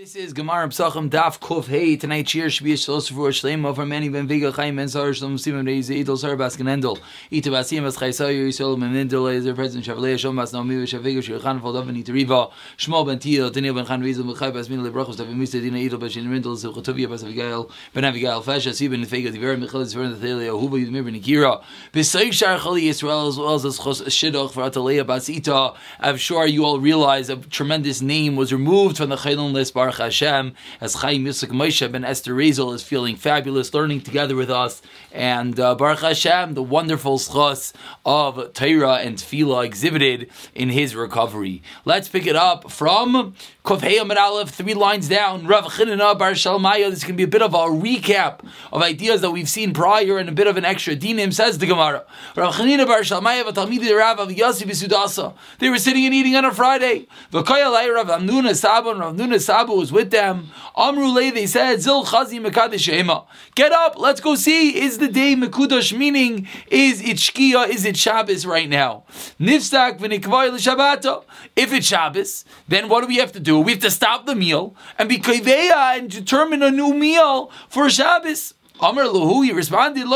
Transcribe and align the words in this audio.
This 0.00 0.16
is 0.16 0.32
Gemara 0.32 0.66
Psachim 0.68 1.10
Daf 1.10 1.38
Kuf 1.38 1.66
Hey. 1.66 1.94
Tonight, 1.94 2.28
cheer 2.28 2.48
should 2.48 2.64
be 2.64 2.74
for 2.74 2.96
Shleim 2.96 3.66
of 3.66 3.86
many 3.86 4.08
Ben 4.08 4.26
Viga 4.26 4.50
Chaim 4.50 4.76
Ben 4.76 4.88
Sar 4.88 5.12
Shalom 5.12 5.36
Simon 5.36 5.66
Reiz 5.66 5.94
Idol 5.94 6.16
Sar 6.16 6.36
Baskin 6.36 6.64
Endel. 6.64 6.98
Ita 7.30 7.50
Basim 7.50 7.82
Bas 7.82 7.98
Chaysa 7.98 8.32
Yisrael 8.32 8.80
Ben 8.80 8.94
Mendel 8.94 9.28
Ezer 9.28 9.54
President 9.54 9.84
Shavlei 9.84 10.18
Shalom 10.18 10.36
Bas 10.36 10.54
Naomi 10.54 10.76
Shaviga 10.86 11.18
Shirchan 11.18 11.60
Valdov 11.60 11.84
Ben 11.84 12.02
Itariva 12.02 12.50
Shmuel 12.78 13.08
Ben 13.08 13.18
Tio 13.18 13.50
Daniel 13.50 13.74
Ben 13.74 13.84
Chan 13.84 14.00
Rizal 14.00 14.24
Ben 14.24 14.34
Chai 14.36 14.50
Bas 14.50 14.70
Min 14.70 14.80
Lebrachos 14.80 15.18
David 15.18 15.36
Musa 15.36 15.60
Dina 15.60 15.76
Idol 15.76 15.98
Bas 15.98 16.12
Shin 16.12 16.30
Mendel 16.30 16.56
Zilchatuvia 16.56 17.06
Bas 17.06 17.22
Abigail 17.22 17.70
Ben 17.92 18.02
Abigail 18.02 18.40
Fasha 18.40 18.70
Sibin 18.70 19.04
Fega 19.04 19.30
Diver 19.30 19.58
Michal 19.58 19.82
Zver 19.82 20.16
Nathalia 20.16 20.58
Huba 20.58 20.82
Yudmir 20.82 21.04
Ben 21.04 21.16
Akira 21.16 21.60
B'Sayik 21.92 22.32
Shar 22.32 22.58
Chali 22.58 22.84
Yisrael 22.84 23.28
as 23.28 23.36
well 23.36 23.54
as 23.54 23.78
Chos 23.78 24.00
Shidduch 24.00 24.52
for 24.52 24.62
Atalea 24.62 25.06
Bas 25.06 25.28
Ita. 25.28 25.74
I'm 25.98 26.16
sure 26.16 26.46
you 26.46 26.64
all 26.64 26.80
realize 26.80 27.28
a 27.28 27.36
tremendous 27.36 28.00
name 28.00 28.36
was 28.36 28.50
removed 28.50 28.96
from 28.96 29.10
the 29.10 29.16
Chaylon 29.16 29.52
list 29.52 29.74
Baruch 29.90 30.02
Hashem 30.02 30.54
as 30.80 30.94
Chaim 30.94 31.24
Yusuk 31.24 31.48
Moshe 31.48 31.90
ben 31.90 32.04
Esther 32.04 32.32
Rezel 32.32 32.72
is 32.74 32.82
feeling 32.84 33.16
fabulous, 33.16 33.74
learning 33.74 34.02
together 34.02 34.36
with 34.36 34.48
us, 34.48 34.82
and 35.10 35.58
uh, 35.58 35.74
Baruch 35.74 35.98
Hashem, 35.98 36.54
the 36.54 36.62
wonderful 36.62 37.18
schos 37.18 37.72
of 38.06 38.52
Torah 38.52 38.98
and 38.98 39.16
Tefillah 39.16 39.64
exhibited 39.64 40.30
in 40.54 40.68
his 40.68 40.94
recovery. 40.94 41.60
Let's 41.84 42.08
pick 42.08 42.24
it 42.28 42.36
up 42.36 42.70
from 42.70 43.34
Kofhei 43.64 44.00
Amid 44.00 44.16
Aleph, 44.16 44.50
three 44.50 44.74
lines 44.74 45.08
down. 45.08 45.46
Rav 45.46 45.64
Chinana 45.64 46.16
Bar 46.16 46.32
Shalmaya. 46.32 46.88
This 46.88 47.04
can 47.04 47.16
be 47.16 47.24
a 47.24 47.28
bit 47.28 47.42
of 47.42 47.52
a 47.52 47.58
recap 47.58 48.40
of 48.72 48.82
ideas 48.82 49.20
that 49.22 49.32
we've 49.32 49.48
seen 49.48 49.74
prior 49.74 50.18
and 50.18 50.28
a 50.28 50.32
bit 50.32 50.46
of 50.46 50.56
an 50.56 50.64
extra 50.64 50.94
dinim. 50.94 51.32
Says 51.32 51.58
the 51.58 51.66
Gemara. 51.66 52.04
Rav 52.36 52.54
Chinana 52.54 52.86
Bar 52.86 53.00
Shalmaya 53.00 53.42
v'Talmidi 53.44 53.96
Rav 53.96 54.20
of 54.20 54.28
Yossi 54.28 54.62
b'Sudasa. 54.62 55.34
They 55.58 55.68
were 55.68 55.78
sitting 55.78 56.06
and 56.06 56.14
eating 56.14 56.36
on 56.36 56.44
a 56.44 56.54
Friday. 56.54 57.08
Rav 57.32 57.44
Amnuna 57.44 58.54
Saba 58.54 58.90
and 58.90 59.00
Rav 59.00 59.16
Amnuna 59.16 59.40
Saba 59.40 59.72
was 59.80 59.90
with 59.90 60.10
them. 60.10 60.50
Amrulei, 60.76 61.32
they 61.32 61.46
said, 61.46 61.80
Zil 61.80 62.04
Chazi. 62.04 63.24
Get 63.54 63.72
up, 63.72 63.98
let's 63.98 64.20
go 64.20 64.34
see. 64.34 64.78
Is 64.78 64.98
the 64.98 65.08
day 65.08 65.34
Mekudash, 65.34 65.96
meaning, 65.96 66.46
is 66.70 67.00
it 67.00 67.16
Shkia, 67.16 67.68
is 67.68 67.84
it 67.84 67.96
Shabbos 67.96 68.44
right 68.46 68.68
now? 68.68 69.04
Nifstak 69.40 69.98
v'nikvay 69.98 70.52
l'Shabbato. 70.52 71.24
If 71.56 71.72
it's 71.72 71.86
Shabbos, 71.86 72.44
then 72.68 72.88
what 72.88 73.00
do 73.00 73.06
we 73.08 73.16
have 73.16 73.32
to 73.32 73.40
do? 73.40 73.58
We 73.58 73.72
have 73.72 73.80
to 73.80 73.90
stop 73.90 74.26
the 74.26 74.34
meal 74.34 74.76
and 74.98 75.08
be 75.08 75.18
Kaiveya 75.18 75.98
and 75.98 76.10
determine 76.10 76.62
a 76.62 76.70
new 76.70 76.94
meal 76.94 77.50
for 77.68 77.88
Shabbos. 77.88 78.54
Amr 78.80 79.04
Lahu, 79.04 79.44
he 79.44 79.52
responded, 79.52 80.06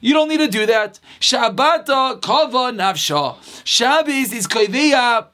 You 0.00 0.14
don't 0.14 0.28
need 0.28 0.38
to 0.38 0.48
do 0.48 0.66
that. 0.66 1.00
Shabbata 1.20 2.20
kava 2.20 2.72
nafsha. 2.76 3.36
Shabbos 3.64 4.32
is 4.32 4.46
Kaiveya 4.46 5.26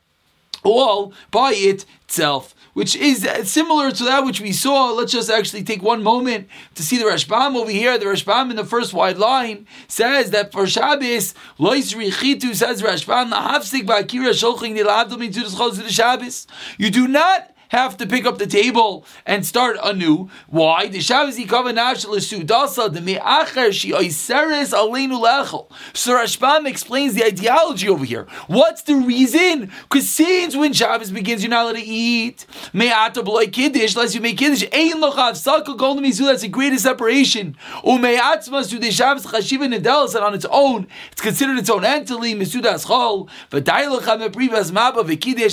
all 0.64 1.12
by 1.30 1.52
itself 1.54 2.54
which 2.74 2.94
is 2.94 3.26
similar 3.44 3.90
to 3.90 4.04
that 4.04 4.24
which 4.24 4.40
we 4.40 4.52
saw. 4.52 4.92
Let's 4.92 5.12
just 5.12 5.30
actually 5.30 5.64
take 5.64 5.82
one 5.82 6.02
moment 6.02 6.48
to 6.74 6.82
see 6.82 6.98
the 6.98 7.04
Rashbam 7.04 7.56
over 7.56 7.70
here. 7.70 7.96
The 7.96 8.06
Rashbam 8.06 8.50
in 8.50 8.56
the 8.56 8.64
first 8.64 8.92
wide 8.92 9.16
line 9.16 9.66
says 9.88 10.30
that 10.30 10.52
for 10.52 10.66
Shabbos, 10.66 11.34
Lois 11.58 11.94
Richitu 11.94 12.54
says 12.54 12.82
Rashbam. 12.82 13.30
You 16.78 16.90
do 16.90 17.08
not 17.08 17.53
have 17.68 17.96
to 17.98 18.06
pick 18.06 18.24
up 18.26 18.38
the 18.38 18.46
table 18.46 19.04
and 19.26 19.44
start 19.44 19.76
anew. 19.82 20.28
Why? 20.48 20.88
So 20.88 21.00
Rashbam 26.14 26.66
explains 26.66 27.14
the 27.14 27.24
ideology 27.24 27.88
over 27.88 28.04
here. 28.04 28.26
What's 28.46 28.82
the 28.82 28.96
reason? 28.96 29.70
Because 29.82 30.08
since 30.08 30.56
when 30.56 30.72
Shabbos 30.72 31.10
begins, 31.10 31.42
you're 31.42 31.50
not 31.50 31.64
allowed 31.64 31.76
to 31.76 31.82
eat. 31.82 32.46
Kiddush, 33.52 33.94
unless 33.94 34.14
you 34.14 34.20
make 34.20 34.38
Kiddush. 34.38 34.64
That's 34.70 35.44
the 35.44 36.48
greatest 36.50 36.82
separation. 36.84 37.56
And 37.84 38.06
on 40.24 40.34
its 40.34 40.46
own, 40.50 40.86
it's 41.12 41.20
considered 41.20 41.58
its 41.58 41.70
own 41.70 41.84
entity, 41.84 42.34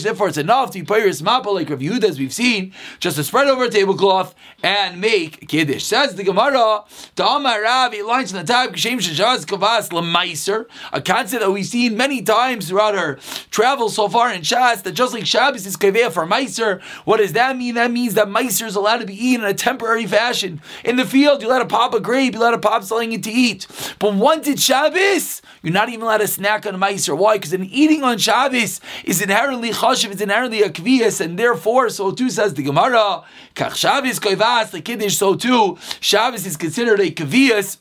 therefore 0.02 0.28
it's 0.28 0.38
enough 0.38 0.72
to 0.72 0.80
be 0.80 0.86
Peiris 0.86 1.22
Mapa 1.22 1.50
like 1.50 1.70
Rav 1.70 1.80
Yehuda 1.80 2.01
as 2.04 2.20
we've 2.20 2.34
seen, 2.34 2.74
just 3.00 3.18
to 3.18 3.24
spread 3.24 3.48
over 3.48 3.66
a 3.66 3.70
tablecloth 3.70 4.36
and 4.64 5.00
make 5.02 5.48
kiddush. 5.48 5.84
Says 5.84 6.16
the 6.16 6.24
Gemara, 6.24 6.84
Ta'amar 7.16 7.62
Rav, 7.64 7.94
he 7.94 8.02
lines 8.02 8.32
in 8.32 8.40
the 8.40 8.44
tab, 8.46 8.74
Kishem 8.74 8.98
Shajaz 8.98 9.46
Kavas 9.46 9.90
Lemaiser, 9.90 10.66
a 10.94 11.02
concept 11.02 11.42
that 11.42 11.52
we've 11.52 11.66
seen 11.66 11.98
many 11.98 12.22
times 12.22 12.70
throughout 12.70 12.96
our 12.96 13.16
travel 13.50 13.90
so 13.90 14.08
far 14.08 14.32
in 14.32 14.42
Shas, 14.42 14.84
that 14.84 14.94
just 14.94 15.14
like 15.14 15.26
Shabbos 15.26 15.66
is 15.66 15.78
Kaveya 15.78 16.12
for 16.12 16.26
Meiser, 16.26 16.82
what 17.06 17.18
does 17.18 17.34
that 17.34 17.58
mean? 17.58 17.76
That 17.76 17.92
means 17.92 18.14
that 18.16 18.28
Meiser 18.28 18.66
is 18.66 18.76
allowed 18.76 18.98
to 18.98 19.06
be 19.06 19.14
eaten 19.14 19.44
in 19.44 19.50
a 19.50 19.54
temporary 19.54 20.06
fashion. 20.06 20.62
In 20.84 20.96
the 20.96 21.06
field, 21.06 21.42
you 21.42 21.48
let 21.48 21.62
a 21.62 21.66
pop 21.66 21.94
a 21.94 22.00
grape, 22.00 22.34
you 22.34 22.40
let 22.40 22.54
a 22.54 22.60
pop 22.60 22.84
selling 22.84 23.14
it 23.14 23.24
to 23.24 23.32
eat. 23.32 23.68
But 24.00 24.16
once 24.16 24.48
it's 24.48 24.64
Shabbos, 24.64 25.42
you're 25.62 25.74
not 25.74 25.90
even 25.90 26.02
allowed 26.02 26.18
to 26.18 26.28
snack 26.28 26.66
on 26.66 26.76
Meiser. 26.76 27.18
Why? 27.18 27.38
Because 27.38 27.54
an 27.54 27.66
eating 27.66 28.04
on 28.04 28.18
Shabbos 28.18 28.82
is 29.04 29.22
inherently 29.22 29.72
chashiv, 29.72 30.12
it's 30.12 30.22
inherently 30.22 30.62
a 30.62 30.70
kvias, 30.70 31.22
and 31.22 31.38
therefore, 31.38 31.90
so 31.92 32.12
too 32.12 32.30
says 32.30 32.54
the 32.54 32.64
Gemara. 32.64 33.24
Kach 33.56 33.76
Shabbos 33.76 34.20
koivas 34.20 34.72
the 34.72 34.82
kiddush. 34.82 35.18
So 35.18 35.36
too 35.36 35.78
Shabbos 36.00 36.46
is 36.46 36.58
considered 36.58 37.00
a 37.00 37.12
kavias 37.12 37.78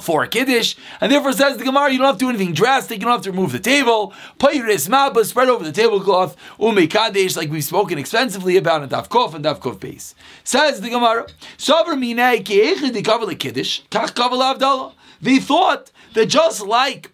for 0.00 0.24
a 0.24 0.28
kiddush, 0.28 0.76
and 1.00 1.10
therefore 1.10 1.32
says 1.32 1.56
the 1.56 1.64
Gemara, 1.64 1.90
you 1.90 1.98
don't 1.98 2.06
have 2.06 2.16
to 2.16 2.24
do 2.26 2.28
anything 2.28 2.52
drastic, 2.52 2.98
you 2.98 3.04
don't 3.04 3.12
have 3.12 3.22
to 3.22 3.30
remove 3.30 3.52
the 3.52 3.58
table. 3.58 4.12
Payris 4.38 4.88
maba, 4.88 5.24
spread 5.24 5.48
over 5.48 5.64
the 5.64 5.72
tablecloth, 5.72 6.36
ume 6.60 6.86
kadesh, 6.86 7.36
like 7.36 7.50
we've 7.50 7.64
spoken 7.64 7.98
extensively 7.98 8.56
about 8.56 8.82
in 8.82 8.88
Daf 8.88 9.08
Kof 9.08 9.34
and 9.34 9.44
Daf 9.44 9.58
Kof 9.58 9.80
base. 9.80 10.14
Says 10.44 10.80
the 10.80 10.90
Gemara, 10.90 11.26
Sover 11.56 11.94
minei 11.94 12.44
ki 12.44 12.74
echid 12.74 13.38
kiddush, 13.38 13.82
kach 13.90 14.12
avdallah. 14.12 14.92
They 15.20 15.38
thought 15.38 15.90
that 16.12 16.26
just 16.26 16.66
like 16.66 17.12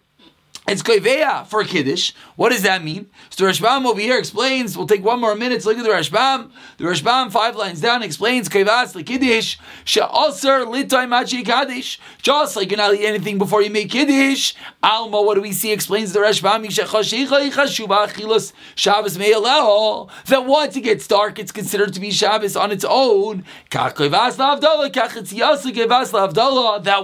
it's 0.65 0.81
koiveya 0.81 1.45
for 1.45 1.63
kiddush. 1.65 2.13
What 2.37 2.49
does 2.49 2.61
that 2.61 2.83
mean? 2.83 3.09
So 3.29 3.43
the 3.43 3.51
Rashbam 3.51 3.85
over 3.85 3.99
here 3.99 4.17
explains. 4.17 4.77
We'll 4.77 4.87
take 4.87 5.03
one 5.03 5.19
more 5.19 5.35
minute. 5.35 5.61
to 5.61 5.67
Look 5.67 5.77
at 5.77 5.83
the 5.83 5.89
Rashbam. 5.89 6.51
The 6.77 6.85
Rashbam 6.85 7.31
five 7.31 7.57
lines 7.57 7.81
down 7.81 8.01
explains 8.01 8.47
koivas 8.47 8.95
lekiddush 8.95 9.57
she'aser 9.83 10.65
litay 10.65 11.09
machi 11.09 11.43
kaddish. 11.43 11.99
Just 12.21 12.55
like 12.55 12.71
you're 12.71 12.77
not 12.77 12.95
eat 12.95 13.05
anything 13.05 13.37
before 13.37 13.61
you 13.61 13.69
make 13.69 13.91
kiddush. 13.91 14.53
Alma, 14.81 15.21
what 15.21 15.35
do 15.35 15.41
we 15.41 15.51
see? 15.51 15.73
Explains 15.73 16.13
the 16.13 16.19
Rashbam. 16.19 16.63
Shabbos 18.75 19.17
allow 19.17 20.07
that 20.27 20.45
once 20.45 20.75
it 20.77 20.81
gets 20.81 21.07
dark, 21.07 21.39
it's 21.39 21.51
considered 21.51 21.93
to 21.93 21.99
be 21.99 22.09
Shabbos 22.09 22.55
on 22.55 22.71
its 22.71 22.85
own. 22.87 23.43
That 23.69 23.93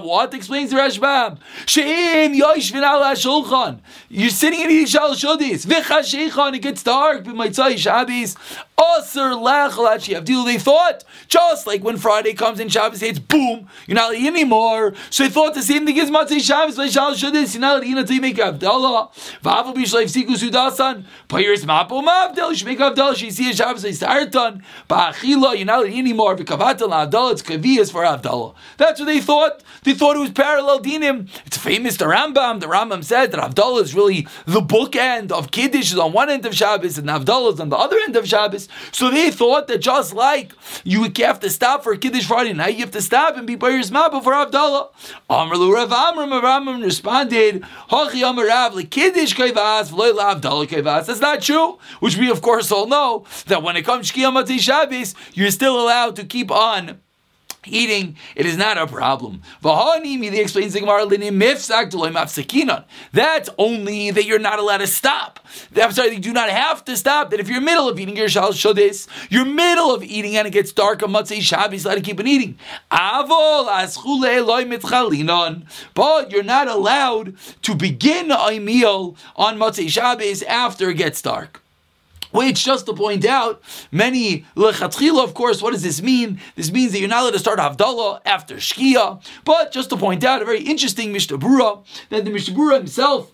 what 0.02 0.34
explains 0.34 0.70
the 0.70 0.76
Rashbam. 0.76 1.38
She'im 1.66 2.32
yoshvin 2.34 2.82
al. 2.82 3.49
You're 4.08 4.30
sitting 4.30 4.60
in 4.60 4.70
eating 4.70 4.86
shal 4.86 5.14
shodis. 5.14 5.66
V'chashechan, 5.66 6.54
it 6.54 6.60
gets 6.60 6.82
dark. 6.82 7.24
B'maitzai 7.24 7.76
Shabbos. 7.78 8.36
They 8.80 10.58
thought, 10.58 11.04
just 11.28 11.66
like 11.66 11.84
when 11.84 11.96
Friday 11.98 12.32
comes 12.32 12.60
and 12.60 12.72
Shabbos 12.72 13.00
hits, 13.00 13.18
boom, 13.18 13.68
you're 13.86 13.94
not 13.94 14.14
eating 14.14 14.28
anymore. 14.28 14.94
So 15.10 15.24
they 15.24 15.30
thought 15.30 15.54
the 15.54 15.62
same 15.62 15.84
thing 15.84 15.98
as 16.00 16.10
Matzai 16.10 16.40
Shabbos, 16.40 16.76
by 16.76 16.88
shal 16.88 17.14
shodis. 17.14 17.54
You're 17.54 17.60
not 17.60 17.82
eating 17.84 17.98
until 17.98 18.14
you 18.14 18.22
make 18.22 18.36
Avdallah. 18.36 19.10
V'avu 19.42 19.74
b'shleif 19.74 20.08
siku 20.08 20.30
sudasan. 20.30 21.04
Payers 21.28 21.64
mapo 21.64 22.02
mavdel. 22.02 22.50
You 22.50 22.56
should 22.56 22.68
make 22.68 22.78
Avdallah. 22.78 23.16
She 23.16 23.30
see 23.30 23.50
a 23.50 23.54
Shabbos, 23.54 23.82
they 23.82 23.92
start 23.92 24.32
done. 24.32 24.64
Ba'achila, 24.88 25.56
you're 25.56 25.66
not 25.66 25.86
eating 25.86 25.98
anymore. 25.98 26.36
V'kavata 26.36 26.88
la'avdallah. 26.88 27.32
It's 27.32 27.42
kaviyas 27.42 27.92
for 27.92 28.02
Avdallah. 28.02 28.54
That's 28.78 28.98
what 28.98 29.06
they 29.06 29.20
thought. 29.20 29.62
They 29.84 29.92
thought 29.92 30.16
it 30.16 30.20
was 30.20 30.30
parallel 30.30 30.80
dinim. 30.80 31.28
It's 31.46 31.58
famous, 31.58 31.96
the 31.98 32.06
Rambam. 32.06 32.60
The 32.60 32.66
Rambam 32.66 33.04
said 33.04 33.32
that 33.32 33.40
Avdallah 33.40 33.82
is 33.82 33.94
really 33.94 34.26
the 34.46 34.60
bookend 34.60 35.32
of 35.32 35.50
Kiddush 35.50 35.92
is 35.92 35.98
on 35.98 36.12
one 36.12 36.30
end 36.30 36.46
of 36.46 36.54
Shabbos 36.54 36.96
and 36.98 37.08
Avdallah 37.08 37.54
is 37.54 37.60
on 37.60 37.68
the 37.68 37.76
other 37.76 37.98
end 37.98 38.16
of 38.16 38.26
Shabbos. 38.26 38.68
So 38.92 39.10
they 39.10 39.30
thought 39.30 39.68
that 39.68 39.78
just 39.78 40.14
like 40.14 40.52
you 40.84 41.10
have 41.18 41.40
to 41.40 41.50
stop 41.50 41.82
for 41.82 41.96
Kiddush 41.96 42.26
Friday 42.26 42.52
night, 42.52 42.74
you 42.74 42.80
have 42.80 42.90
to 42.92 43.02
stop 43.02 43.36
and 43.36 43.46
be 43.46 43.56
by 43.56 43.70
your 43.70 43.82
Zma 43.82 44.10
before 44.10 44.32
Avdallah. 44.32 44.90
Amrlu 45.28 45.72
Rav 45.74 45.92
Amram, 45.92 46.32
Amram 46.32 46.82
responded, 46.82 47.62
Hachi 47.90 48.28
Amar 48.28 48.46
Rav, 48.46 48.74
Kiddush 48.90 49.34
Kayvas, 49.34 49.90
V'loy 49.90 50.18
Avdallah 50.18 50.66
Kayvas. 50.66 51.06
That's 51.06 51.20
not 51.20 51.42
true, 51.42 51.78
which 52.00 52.16
we 52.16 52.30
of 52.30 52.42
course 52.42 52.70
all 52.72 52.86
know 52.86 53.24
that 53.46 53.62
when 53.62 53.76
it 53.76 53.82
comes 53.82 54.10
to 54.10 54.20
Shkiyam 54.20 54.60
Shabbos, 54.60 55.14
you're 55.34 55.50
still 55.50 55.80
allowed 55.80 56.16
to 56.16 56.24
keep 56.24 56.50
on 56.50 57.00
eating, 57.66 58.16
it 58.36 58.46
is 58.46 58.56
not 58.56 58.78
a 58.78 58.86
problem. 58.86 59.42
He 59.62 60.40
explains 60.40 60.72
the 60.72 60.80
that's 63.12 63.50
only 63.58 64.10
that 64.10 64.24
you're 64.24 64.38
not 64.38 64.58
allowed 64.58 64.78
to 64.78 64.86
stop. 64.86 65.40
I'm 65.80 65.92
sorry, 65.92 66.14
you 66.14 66.20
do 66.20 66.32
not 66.32 66.48
have 66.48 66.84
to 66.84 66.96
stop. 66.96 67.30
That 67.30 67.40
if 67.40 67.48
you're 67.48 67.60
middle 67.60 67.88
of 67.88 67.98
eating 67.98 68.16
your 68.16 68.28
shal 68.28 68.52
shodis, 68.52 69.08
you're 69.28 69.44
middle 69.44 69.94
of 69.94 70.02
eating 70.02 70.36
and 70.36 70.46
it 70.46 70.52
gets 70.52 70.72
dark 70.72 71.02
on 71.02 71.10
Matzei 71.10 71.40
Shabbos, 71.40 71.84
let 71.84 71.98
it 71.98 72.04
keep 72.04 72.20
on 72.20 72.26
eating. 72.26 72.58
But 75.94 76.30
you're 76.30 76.42
not 76.42 76.68
allowed 76.68 77.36
to 77.62 77.74
begin 77.74 78.30
a 78.30 78.58
meal 78.58 79.16
on 79.36 79.58
Matzei 79.58 79.88
Shabbos 79.88 80.42
after 80.42 80.90
it 80.90 80.94
gets 80.94 81.20
dark. 81.22 81.59
Which, 82.30 82.64
just 82.64 82.86
to 82.86 82.92
point 82.92 83.24
out, 83.24 83.62
many 83.90 84.44
lechatchila, 84.56 85.24
of 85.24 85.34
course, 85.34 85.60
what 85.60 85.72
does 85.72 85.82
this 85.82 86.00
mean? 86.00 86.40
This 86.56 86.70
means 86.70 86.92
that 86.92 87.00
you're 87.00 87.08
not 87.08 87.22
allowed 87.22 87.32
to 87.32 87.38
start 87.38 87.58
Havdalah 87.58 88.20
after 88.24 88.56
Shkia. 88.56 89.22
But 89.44 89.72
just 89.72 89.90
to 89.90 89.96
point 89.96 90.24
out, 90.24 90.42
a 90.42 90.44
very 90.44 90.62
interesting 90.62 91.12
Mishnah 91.12 91.38
Berurah, 91.38 91.84
that 92.10 92.24
the 92.24 92.30
Mishnah 92.30 92.54
Berurah 92.54 92.78
himself 92.78 93.32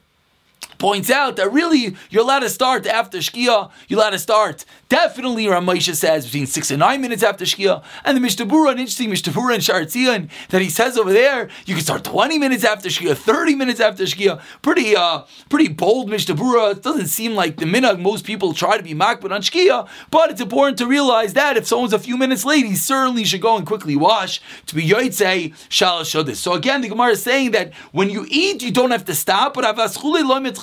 points 0.78 1.10
out 1.10 1.36
that 1.36 1.52
really 1.52 1.96
you're 2.10 2.22
allowed 2.22 2.40
to 2.40 2.50
start 2.50 2.86
after 2.86 3.18
Shkia, 3.18 3.70
you're 3.88 4.00
allowed 4.00 4.10
to 4.10 4.18
start 4.18 4.64
Definitely, 4.88 5.46
Ramesha 5.46 5.96
says 5.96 6.26
between 6.26 6.46
six 6.46 6.70
and 6.70 6.78
nine 6.78 7.00
minutes 7.00 7.24
after 7.24 7.44
Shkia, 7.44 7.82
and 8.04 8.16
the 8.16 8.20
Mishnah 8.20 8.46
Berurah, 8.46 8.70
an 8.70 8.78
interesting 8.78 9.10
Mishnah 9.10 9.32
Berurah 9.32 9.54
and 9.54 9.62
Sha'ar 9.62 9.82
HaTziyun 9.82 10.30
that 10.50 10.62
he 10.62 10.70
says 10.70 10.96
over 10.96 11.12
there, 11.12 11.48
you 11.64 11.74
can 11.74 11.82
start 11.82 12.04
20 12.04 12.38
minutes 12.38 12.62
after 12.62 12.88
Shkia, 12.88 13.16
30 13.16 13.56
minutes 13.56 13.80
after 13.80 14.04
Shkia. 14.04 14.40
Pretty, 14.62 14.94
uh, 14.94 15.24
pretty 15.48 15.66
bold 15.66 16.08
Mishnah 16.08 16.36
Berurah. 16.36 16.76
It 16.76 16.84
doesn't 16.84 17.08
seem 17.08 17.34
like 17.34 17.56
the 17.56 17.64
minhag 17.64 17.98
most 17.98 18.24
people 18.24 18.54
try 18.54 18.76
to 18.76 18.82
be 18.84 18.94
makbid 18.94 19.32
on 19.32 19.42
Shkia, 19.42 19.88
but 20.12 20.30
it's 20.30 20.40
important 20.40 20.78
to 20.78 20.86
realize 20.86 21.32
that 21.32 21.56
if 21.56 21.66
someone's 21.66 21.92
a 21.92 21.98
few 21.98 22.16
minutes 22.16 22.44
late, 22.44 22.64
he 22.64 22.76
certainly 22.76 23.24
should 23.24 23.40
go 23.40 23.56
and 23.56 23.66
quickly 23.66 23.96
wash 23.96 24.40
to 24.66 24.76
be 24.76 24.88
Yoitze 24.88 25.52
Shalash 25.68 26.24
Shodis. 26.24 26.36
So 26.36 26.52
again, 26.52 26.80
the 26.82 26.88
Gemara 26.88 27.10
is 27.10 27.22
saying 27.24 27.50
that 27.50 27.74
when 27.90 28.08
you 28.08 28.24
eat, 28.28 28.62
you 28.62 28.70
don't 28.70 28.92
have 28.92 29.06
to 29.06 29.16
stop, 29.16 29.54
but 29.54 29.64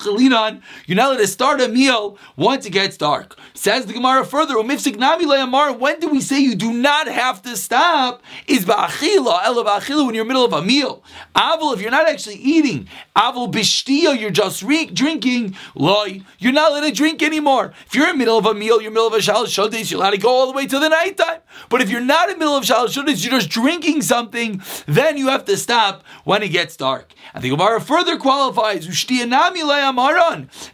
you're 0.04 0.30
not 0.30 0.60
allowed 0.86 1.16
to 1.16 1.26
start 1.26 1.60
a 1.60 1.68
meal 1.68 2.18
once 2.36 2.66
it 2.66 2.70
gets 2.70 2.96
dark. 2.96 3.38
Says 3.54 3.86
the 3.86 3.92
Gemara 3.92 4.24
further, 4.24 4.60
when 4.60 6.00
do 6.00 6.08
we 6.08 6.20
say 6.20 6.38
you 6.40 6.54
do 6.54 6.72
not 6.72 7.08
have 7.08 7.42
to 7.42 7.56
stop? 7.56 8.22
Is 8.46 8.64
ba'achila, 8.64 9.44
ela 9.44 9.64
ba'achila, 9.64 10.06
when 10.06 10.14
you're 10.14 10.22
in 10.22 10.28
the 10.28 10.34
middle 10.34 10.44
of 10.44 10.52
a 10.52 10.62
meal. 10.62 11.02
Avil, 11.34 11.72
if 11.72 11.80
you're 11.80 11.90
not 11.90 12.08
actually 12.08 12.36
eating, 12.36 12.88
avil 13.16 13.50
bishtia, 13.50 14.18
you're 14.18 14.30
just 14.30 14.62
re- 14.62 14.86
drinking, 14.86 15.56
loy, 15.74 16.22
you're 16.38 16.52
not 16.52 16.72
allowed 16.72 16.86
to 16.86 16.92
drink 16.92 17.22
anymore. 17.22 17.72
If 17.86 17.94
you're 17.94 18.08
in 18.08 18.12
the 18.12 18.18
middle 18.18 18.38
of 18.38 18.46
a 18.46 18.54
meal, 18.54 18.80
you're 18.80 18.88
in 18.88 18.94
the 18.94 19.00
middle 19.00 19.06
of 19.06 19.14
a 19.14 19.22
shal 19.22 19.46
shodis, 19.46 19.90
you're 19.90 20.00
allowed 20.00 20.10
to 20.10 20.18
go 20.18 20.28
all 20.28 20.46
the 20.46 20.52
way 20.52 20.66
to 20.66 20.78
the 20.78 20.88
nighttime. 20.88 21.40
But 21.68 21.80
if 21.80 21.90
you're 21.90 22.00
not 22.00 22.28
in 22.28 22.34
the 22.34 22.38
middle 22.38 22.56
of 22.56 22.64
shal 22.64 22.86
shodis, 22.88 23.24
you're 23.24 23.38
just 23.40 23.50
drinking 23.50 24.02
something, 24.02 24.62
then 24.86 25.16
you 25.16 25.28
have 25.28 25.44
to 25.46 25.56
stop 25.56 26.04
when 26.24 26.42
it 26.42 26.48
gets 26.48 26.76
dark. 26.76 27.12
And 27.32 27.42
the 27.42 27.50
Gemara 27.50 27.80
further 27.80 28.16
qualifies, 28.18 28.86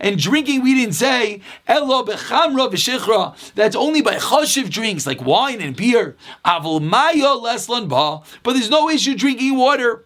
and 0.01 0.19
drinking, 0.19 0.63
we 0.63 0.75
didn't 0.75 0.95
say, 0.95 1.41
elo 1.67 2.05
bechamra 2.05 2.71
v'shichra, 2.71 3.55
that's 3.55 3.77
only 3.77 4.03
by 4.03 4.17
choshev 4.17 4.71
drinks 4.71 5.07
like 5.07 5.23
wine 5.23 5.61
and 5.61 5.77
beer. 5.77 6.17
Avol 6.45 6.81
mayo 6.81 7.41
leslan 7.41 7.89
ba, 7.89 8.23
but 8.43 8.53
there's 8.53 8.71
no 8.71 8.89
issue 8.89 9.15
drinking 9.15 9.57
water. 9.57 10.05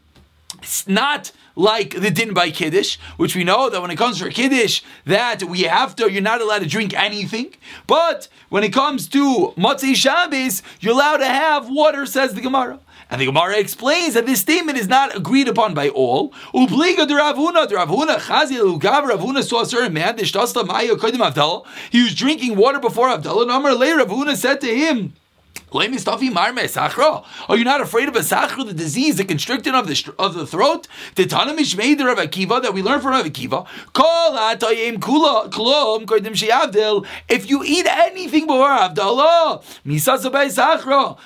It's 0.62 0.88
not 0.88 1.32
like 1.56 2.00
the 2.00 2.10
din 2.10 2.34
by 2.34 2.50
kiddush, 2.50 2.98
which 3.16 3.36
we 3.36 3.44
know 3.44 3.70
that 3.70 3.80
when 3.80 3.90
it 3.90 3.96
comes 3.96 4.20
for 4.20 4.28
kiddush, 4.30 4.82
that 5.04 5.42
we 5.44 5.62
have 5.62 5.94
to, 5.96 6.10
you're 6.10 6.22
not 6.22 6.40
allowed 6.40 6.60
to 6.60 6.66
drink 6.66 6.94
anything. 6.94 7.54
But 7.86 8.28
when 8.48 8.64
it 8.64 8.72
comes 8.72 9.08
to 9.08 9.54
Motzei 9.56 9.94
Shabbos, 9.94 10.62
you're 10.80 10.94
allowed 10.94 11.18
to 11.18 11.26
have 11.26 11.68
water, 11.68 12.06
says 12.06 12.34
the 12.34 12.40
Gemara. 12.40 12.80
And 13.10 13.20
the 13.20 13.26
Gemara 13.26 13.58
explains 13.58 14.14
that 14.14 14.26
this 14.26 14.40
statement 14.40 14.78
is 14.78 14.88
not 14.88 15.16
agreed 15.16 15.48
upon 15.48 15.74
by 15.74 15.88
all. 15.90 16.30
Ubliga 16.54 17.06
de 17.06 17.14
Ravuna, 17.14 17.68
de 17.68 17.74
Ravuna, 17.74 18.18
Chazil, 18.18 18.78
Ugav, 18.78 19.10
Ravuna 19.10 19.42
saw 19.42 19.62
a 19.62 19.66
certain 19.66 19.92
man, 19.92 20.16
Maya 20.16 20.94
Kodim 20.96 21.20
Avdallah. 21.20 21.66
He 21.90 22.02
was 22.02 22.14
drinking 22.14 22.56
water 22.56 22.80
before 22.80 23.08
Avdallah. 23.08 23.42
And 23.42 23.50
Amar 23.50 23.74
later, 23.74 24.04
Ravuna 24.04 24.36
said 24.36 24.60
to 24.62 24.66
him, 24.66 25.14
are 25.74 27.56
you 27.56 27.64
not 27.64 27.80
afraid 27.80 28.08
of 28.08 28.14
a 28.14 28.20
sachra, 28.20 28.64
the 28.64 28.72
disease, 28.72 29.16
the 29.16 29.24
constriction 29.24 29.74
of 29.74 29.88
the 29.88 30.14
of 30.20 30.34
the 30.34 30.46
throat? 30.46 30.86
Rav 31.16 31.26
Akiva 31.26 32.62
that 32.62 32.72
we 32.72 32.80
learn 32.80 33.00
from 33.00 33.10
Rav 33.10 33.26
Akiva. 33.26 33.66
If 37.28 37.50
you 37.50 37.64
eat 37.64 37.86
anything 37.86 38.46
before 38.46 38.68
Avdallah, 38.68 39.64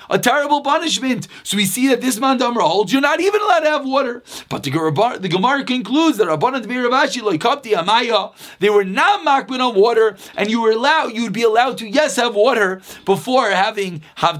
a 0.09 0.19
terrible 0.19 0.61
punishment. 0.61 1.27
So 1.43 1.55
we 1.55 1.65
see 1.65 1.87
that 1.89 2.01
this 2.01 2.19
man 2.19 2.39
Damra 2.39 2.61
holds 2.61 2.91
you're 2.91 3.01
not 3.01 3.19
even 3.19 3.41
allowed 3.41 3.59
to 3.59 3.69
have 3.69 3.85
water. 3.85 4.23
But 4.49 4.63
the 4.63 4.71
Gemara, 4.71 5.19
the 5.19 5.29
Gemara 5.29 5.63
concludes 5.63 6.17
that 6.17 6.27
Rabbanan 6.27 6.65
Ravashi 6.65 7.21
Loikapti 7.21 7.73
Amaya, 7.73 8.33
they 8.57 8.71
were 8.71 8.83
not 8.83 9.23
makbid 9.23 9.59
on 9.59 9.75
water, 9.75 10.17
and 10.35 10.49
you 10.49 10.59
were 10.61 10.71
allowed, 10.71 11.13
you 11.13 11.21
would 11.23 11.33
be 11.33 11.43
allowed 11.43 11.77
to 11.77 11.87
yes 11.87 12.15
have 12.15 12.33
water 12.33 12.81
before 13.05 13.51
having 13.51 14.01
Havdalah. 14.17 14.38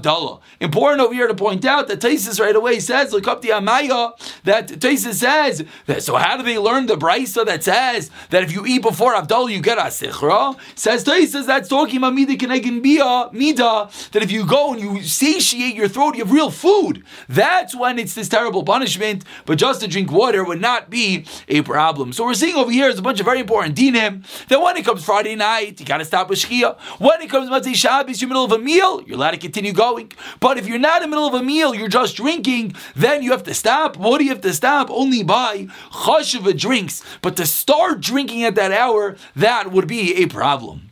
Important 0.60 1.00
over 1.00 1.14
here 1.14 1.28
to 1.28 1.34
point 1.34 1.64
out 1.64 1.88
that 1.88 2.00
Taisus 2.00 2.40
right 2.40 2.54
away 2.54 2.80
says, 2.80 3.12
look 3.12 3.28
up 3.28 3.42
the 3.42 3.50
Amaya, 3.50 4.12
that 4.44 4.68
Taisus 4.68 5.14
says, 5.14 5.64
that, 5.86 6.02
so 6.02 6.16
how 6.16 6.36
do 6.36 6.42
they 6.42 6.58
learn 6.58 6.86
the 6.86 6.96
Brisa 6.96 7.46
that 7.46 7.64
says 7.64 8.10
that 8.30 8.42
if 8.42 8.52
you 8.52 8.66
eat 8.66 8.82
before 8.82 9.14
Havdalah, 9.14 9.52
you 9.52 9.60
get 9.60 9.78
a 9.78 9.82
Sichra? 9.82 10.58
Says 10.74 11.04
Taisus, 11.04 11.46
that's 11.46 11.68
talking 11.68 11.98
about 11.98 12.14
Mida 12.14 12.34
Kenegin 12.34 12.82
Bia, 12.82 13.30
Mida, 13.32 13.88
that 14.12 14.22
if 14.22 14.30
you 14.30 14.44
go 14.44 14.72
and 14.72 14.80
you 14.80 15.02
satiate 15.02 15.74
your 15.74 15.88
throat, 15.88 16.16
you 16.16 16.24
have 16.24 16.32
real 16.32 16.50
food. 16.50 17.04
That's 17.28 17.74
when 17.74 17.98
it's 17.98 18.14
this 18.14 18.28
terrible 18.28 18.64
punishment, 18.64 19.24
but 19.46 19.56
just 19.56 19.80
to 19.82 19.88
drink 19.88 20.10
water 20.10 20.44
would 20.44 20.60
not 20.60 20.90
be 20.90 21.26
a 21.48 21.62
problem. 21.62 22.12
So 22.12 22.24
we're 22.24 22.34
seeing 22.34 22.56
over 22.56 22.70
here 22.70 22.88
is 22.88 22.98
a 22.98 23.02
bunch 23.02 23.20
of 23.20 23.26
very 23.26 23.40
important 23.40 23.76
dinim, 23.76 24.26
that 24.48 24.60
when 24.60 24.76
it 24.76 24.84
comes 24.84 25.04
Friday 25.04 25.36
night, 25.36 25.78
you 25.78 25.86
gotta 25.86 26.04
stop 26.04 26.28
with 26.28 26.40
Shkia. 26.40 26.78
When 26.98 27.22
it 27.22 27.30
comes 27.30 27.48
Matzei 27.48 27.74
Shabbos, 27.74 28.20
you're 28.20 28.28
middle 28.28 28.44
of 28.44 28.52
a 28.52 28.58
meal, 28.58 29.02
you're 29.02 29.16
allowed 29.16 29.32
to 29.32 29.36
continue 29.36 29.60
continue 29.60 29.72
going. 29.90 30.12
But 30.40 30.58
if 30.58 30.66
you're 30.66 30.78
not 30.78 31.02
in 31.02 31.10
the 31.10 31.16
middle 31.16 31.26
of 31.26 31.34
a 31.34 31.42
meal, 31.42 31.74
you're 31.74 31.88
just 31.88 32.16
drinking, 32.16 32.74
then 32.94 33.22
you 33.22 33.30
have 33.32 33.44
to 33.44 33.54
stop. 33.54 33.96
What 33.96 34.18
do 34.18 34.24
you 34.24 34.30
have 34.30 34.40
to 34.42 34.54
stop? 34.54 34.90
Only 34.90 35.22
by 35.22 35.66
chashiva 35.92 36.58
drinks. 36.58 37.02
But 37.22 37.36
to 37.36 37.46
start 37.46 38.00
drinking 38.00 38.44
at 38.44 38.54
that 38.54 38.72
hour, 38.72 39.16
that 39.36 39.72
would 39.72 39.86
be 39.86 40.22
a 40.22 40.26
problem. 40.26 40.90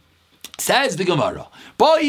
Says 0.58 0.96
the 0.96 1.04
Gemara. 1.04 1.48
A 1.80 2.02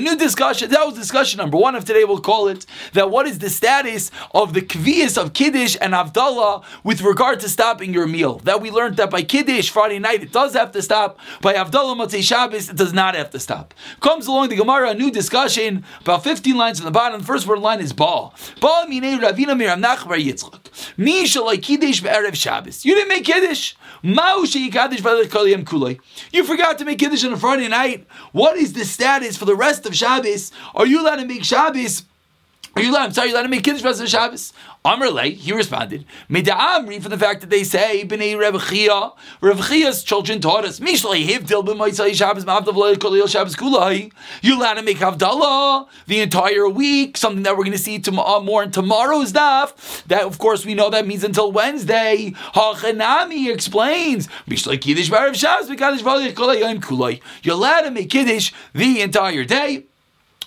new 0.00 0.16
discussion. 0.16 0.70
That 0.70 0.86
was 0.86 0.94
discussion 0.94 1.36
number 1.36 1.58
one 1.58 1.74
of 1.74 1.84
today. 1.84 2.04
We'll 2.04 2.20
call 2.20 2.48
it 2.48 2.64
that. 2.94 3.10
What 3.10 3.26
is 3.26 3.40
the 3.40 3.50
status 3.50 4.10
of 4.32 4.54
the 4.54 4.62
kvias 4.62 5.22
of 5.22 5.34
kiddush 5.34 5.76
and 5.78 5.92
avdallah 5.92 6.64
with 6.82 7.02
regard 7.02 7.40
to 7.40 7.48
stopping 7.50 7.92
your 7.92 8.06
meal? 8.06 8.38
That 8.38 8.62
we 8.62 8.70
learned 8.70 8.96
that 8.96 9.10
by 9.10 9.20
kiddush 9.20 9.68
Friday 9.68 9.98
night 9.98 10.22
it 10.22 10.32
does 10.32 10.54
have 10.54 10.72
to 10.72 10.80
stop. 10.80 11.18
By 11.42 11.52
avdallah 11.54 11.94
motzei 11.94 12.22
Shabbos 12.22 12.70
it 12.70 12.76
does 12.76 12.94
not 12.94 13.14
have 13.14 13.28
to 13.32 13.38
stop. 13.38 13.74
Comes 14.00 14.26
along 14.26 14.48
the 14.48 14.56
Gemara 14.56 14.92
a 14.92 14.94
new 14.94 15.10
discussion 15.10 15.84
about 16.00 16.24
15 16.24 16.56
lines 16.56 16.78
from 16.78 16.86
the 16.86 16.90
bottom. 16.90 17.20
The 17.20 17.26
first 17.26 17.46
word 17.46 17.58
line 17.58 17.80
is 17.80 17.92
ba. 17.92 18.30
Ba 18.60 18.86
minei 18.88 19.20
Ravina 19.20 19.54
mir 19.54 19.68
Amnach 19.68 20.08
bar 20.08 20.16
Yitzchak. 20.16 20.96
Mi 20.96 21.24
shalai 21.24 21.60
kiddush 21.60 22.00
Shabbos. 22.34 22.86
You 22.86 22.94
didn't 22.94 23.08
make 23.08 23.26
kiddush. 23.26 23.74
You 24.00 24.36
forgot 26.44 26.78
to 26.78 26.84
make 26.84 26.98
kiddush 27.00 27.24
on 27.24 27.32
a 27.32 27.36
Friday 27.36 27.57
night. 27.66 28.06
What 28.30 28.56
is 28.56 28.74
the 28.74 28.84
status 28.84 29.36
for 29.36 29.46
the 29.46 29.56
rest 29.56 29.86
of 29.86 29.96
Shabbos? 29.96 30.52
Are 30.76 30.86
you 30.86 31.02
allowed 31.02 31.16
to 31.16 31.24
make 31.24 31.42
Shabbos? 31.42 32.04
Are 32.78 32.80
you 32.80 32.92
allowed? 32.92 33.06
I'm 33.06 33.12
sorry, 33.12 33.28
you 33.30 33.34
allowed 33.34 33.42
to 33.42 33.48
make 33.48 33.64
kiddush 33.64 33.82
for 33.82 33.88
rest 33.88 34.00
of 34.00 34.08
Shabbos? 34.08 34.52
Amrle, 34.84 35.34
he 35.34 35.52
responded, 35.52 36.04
Amri 36.30 37.02
from 37.02 37.10
the 37.10 37.18
fact 37.18 37.40
that 37.40 37.50
they 37.50 37.64
say 37.64 38.06
Bnei 38.06 38.38
Reb 38.38 38.60
Chia, 38.60 39.10
Reb 39.40 39.60
Chia's 39.64 40.04
children 40.04 40.40
taught 40.40 40.64
us, 40.64 40.78
Mishlei 40.78 41.26
Hivdil 41.26 41.66
b'Moitzai 41.66 42.14
Shabbos 42.14 42.44
Ma'avdav 42.44 42.94
Kolil 42.98 43.28
Shabbos 43.28 43.56
Kulai. 43.56 44.12
You 44.42 44.56
allowed 44.56 44.74
to 44.74 44.82
make 44.84 44.98
Havdalah 44.98 45.88
the 46.06 46.20
entire 46.20 46.68
week, 46.68 47.16
something 47.16 47.42
that 47.42 47.56
we're 47.56 47.64
going 47.64 47.76
to 47.76 47.82
see 47.82 47.98
to, 47.98 48.12
uh, 48.12 48.38
more 48.38 48.62
in 48.62 48.70
tomorrow's 48.70 49.32
daf. 49.32 50.04
That, 50.04 50.22
of 50.22 50.38
course, 50.38 50.64
we 50.64 50.74
know 50.74 50.88
that 50.88 51.04
means 51.04 51.24
until 51.24 51.50
Wednesday. 51.50 52.32
Hachanami 52.54 53.52
explains, 53.52 54.28
Mishlei 54.46 54.80
Kiddush 54.80 55.10
B'Erev 55.10 55.34
Shabbos 55.34 55.68
B'Kadish 55.68 56.02
V'Alei 56.02 56.32
Kolai 56.32 56.78
Kulai. 56.78 57.20
You're 57.42 57.56
allowed 57.56 57.80
to 57.80 57.90
make 57.90 58.08
Kiddush 58.08 58.52
the 58.72 59.00
entire 59.00 59.42
day 59.42 59.86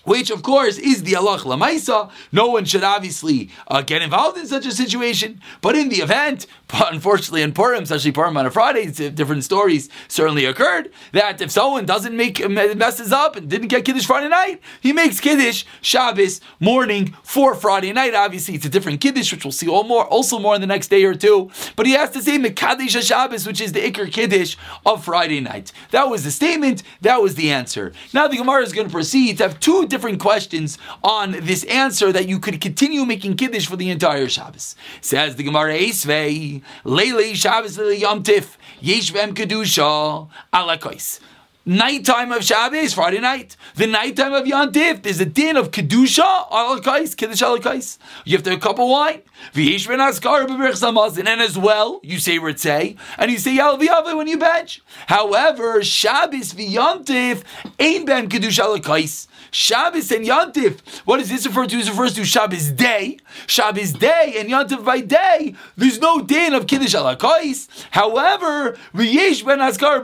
which 0.03 0.29
of 0.29 0.43
course 0.43 0.77
is 0.77 1.03
the 1.03 1.15
Allah 1.15 1.39
Lamaisa. 1.39 2.09
No 2.31 2.47
one 2.47 2.65
should 2.65 2.83
obviously 2.83 3.49
uh, 3.67 3.81
get 3.81 4.01
involved 4.01 4.37
in 4.37 4.47
such 4.47 4.65
a 4.65 4.71
situation, 4.71 5.41
but 5.61 5.75
in 5.75 5.89
the 5.89 5.97
event, 5.97 6.47
unfortunately 6.73 7.41
in 7.41 7.53
Purim, 7.53 7.83
especially 7.83 8.11
Purim 8.11 8.37
on 8.37 8.45
a 8.45 8.51
Friday, 8.51 8.89
different 9.11 9.43
stories 9.43 9.89
certainly 10.07 10.45
occurred, 10.45 10.91
that 11.11 11.41
if 11.41 11.51
someone 11.51 11.85
doesn't 11.85 12.15
make, 12.15 12.47
messes 12.49 13.11
up 13.11 13.35
and 13.35 13.49
didn't 13.49 13.67
get 13.67 13.85
Kiddush 13.85 14.05
Friday 14.05 14.29
night, 14.29 14.61
he 14.81 14.93
makes 14.93 15.19
Kiddush 15.19 15.65
Shabbos 15.81 16.41
morning 16.59 17.15
for 17.23 17.55
Friday 17.55 17.93
night. 17.93 18.13
Obviously 18.13 18.55
it's 18.55 18.65
a 18.65 18.69
different 18.69 19.01
Kiddush, 19.01 19.31
which 19.31 19.43
we'll 19.43 19.51
see 19.51 19.67
all 19.67 19.83
more, 19.83 20.05
also 20.05 20.39
more 20.39 20.55
in 20.55 20.61
the 20.61 20.67
next 20.67 20.87
day 20.87 21.03
or 21.03 21.15
two, 21.15 21.51
but 21.75 21.85
he 21.85 21.93
has 21.93 22.09
to 22.11 22.21
say 22.21 22.37
Mekadesh 22.37 23.01
Shabbos, 23.01 23.45
which 23.45 23.61
is 23.61 23.73
the 23.73 23.79
Iker 23.81 24.11
Kiddush 24.11 24.55
of 24.85 25.03
Friday 25.03 25.39
night. 25.39 25.71
That 25.91 26.09
was 26.09 26.23
the 26.23 26.31
statement, 26.31 26.83
that 27.01 27.21
was 27.21 27.35
the 27.35 27.51
answer. 27.51 27.93
Now 28.13 28.27
the 28.27 28.37
Gemara 28.37 28.63
is 28.63 28.73
going 28.73 28.87
to 28.87 28.93
proceed 28.93 29.37
to 29.37 29.43
have 29.43 29.59
two 29.59 29.87
different 29.91 30.19
questions 30.19 30.79
on 31.03 31.33
this 31.33 31.63
answer 31.65 32.11
that 32.11 32.27
you 32.27 32.39
could 32.39 32.59
continue 32.59 33.05
making 33.05 33.35
kiddush 33.35 33.67
for 33.67 33.75
the 33.75 33.91
entire 33.91 34.27
Shabbos. 34.27 34.75
Says 35.01 35.35
the 35.35 35.43
Gemara 35.43 35.77
Esvei, 35.77 36.63
Leile 36.83 37.35
Shabbos 37.35 37.77
Yom 37.77 38.23
Tif, 38.23 38.55
Yesh 38.79 39.11
Kedusha, 39.11 40.29
Alakois. 40.53 41.19
nighttime 41.65 42.31
of 42.31 42.43
Shabbos, 42.43 42.93
Friday 42.93 43.19
night. 43.19 43.55
The 43.75 43.85
nighttime 43.85 44.33
of 44.33 44.47
Yom 44.47 44.71
Tif. 44.71 45.03
there's 45.03 45.19
a 45.19 45.25
din 45.25 45.57
of 45.57 45.71
Kedusha, 45.71 46.49
Alakais, 46.49 47.15
Kiddush 47.15 47.41
Alakais. 47.41 47.97
You 48.25 48.37
have 48.37 48.43
to 48.43 48.51
have 48.51 48.59
a 48.59 48.61
cup 48.61 48.79
of 48.79 48.87
wine. 48.89 49.21
And 49.53 51.41
as 51.41 51.57
well, 51.57 51.99
you 52.03 52.19
say 52.19 52.37
Ritzay, 52.37 52.97
and 53.17 53.31
you 53.31 53.37
say 53.37 53.57
Yalviyava 53.57 54.15
when 54.17 54.27
you 54.27 54.37
bench. 54.37 54.81
However, 55.07 55.83
Shabbos 55.83 56.53
v'Yantif 56.53 57.43
ain't 57.79 58.05
ben 58.05 58.29
kedusha 58.29 58.63
Alakais. 58.63 59.27
Shabbos 59.51 60.09
and 60.11 60.25
Yantif. 60.25 60.79
What 61.05 61.17
does 61.17 61.29
this 61.29 61.45
refer 61.45 61.67
to? 61.67 61.77
This 61.77 61.89
refers 61.89 62.13
to 62.15 62.23
Shabbos 62.23 62.71
day. 62.71 63.19
Shabbos 63.47 63.91
day 63.91 64.35
and 64.37 64.49
Yantif 64.49 64.85
by 64.85 65.01
day. 65.01 65.55
There's 65.75 65.99
no 65.99 66.21
din 66.21 66.53
of 66.53 66.67
Kiddush 66.67 66.95
alakais. 66.95 67.67
However, 67.91 68.77
Riyesh 68.93 69.45
ben 69.45 69.59
Azkar 69.59 70.01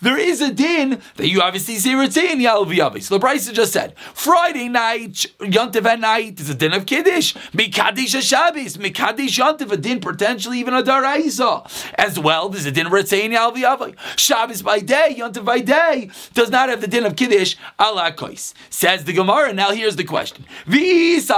there 0.00 0.18
is 0.18 0.40
a 0.40 0.52
din 0.52 1.02
that 1.16 1.28
you 1.28 1.40
obviously 1.42 1.74
say 1.76 1.90
Ritzay 1.90 2.30
and 2.30 2.40
Yalviyavi. 2.40 3.02
So 3.02 3.18
the 3.18 3.26
Brisa 3.26 3.52
just 3.52 3.72
said 3.72 3.98
Friday 4.14 4.68
night, 4.68 5.26
Yantif 5.40 5.84
at 5.84 5.98
night 5.98 6.38
is 6.38 6.48
a 6.48 6.54
din 6.54 6.72
of 6.72 6.86
Kiddush. 6.86 7.34
Mikadish 7.52 8.22
Shabbos, 8.22 8.76
Mikadish 8.76 9.38
Yantif, 9.38 9.72
a 9.72 9.76
din 9.76 10.00
potentially 10.00 10.60
even 10.60 10.74
a 10.74 10.84
Daraisa. 10.84 11.68
As 11.98 12.16
well, 12.16 12.48
there's 12.48 12.66
a 12.66 12.70
din 12.70 12.86
of 12.86 12.92
Ritzay 12.92 13.24
and 13.24 13.96
Shabbos 14.16 14.62
by 14.62 14.78
day, 14.78 15.16
Yantif 15.18 15.44
by 15.44 15.58
day 15.58 16.10
does 16.32 16.50
not 16.50 16.68
have 16.68 16.80
the 16.80 16.86
din 16.86 17.04
of 17.04 17.16
Kiddush 17.16 17.56
alakais. 17.78 18.35
Says 18.70 19.04
the 19.04 19.12
Gemara. 19.12 19.52
Now 19.52 19.70
here's 19.70 19.96
the 19.96 20.04
question: 20.04 20.44
If 20.66 21.30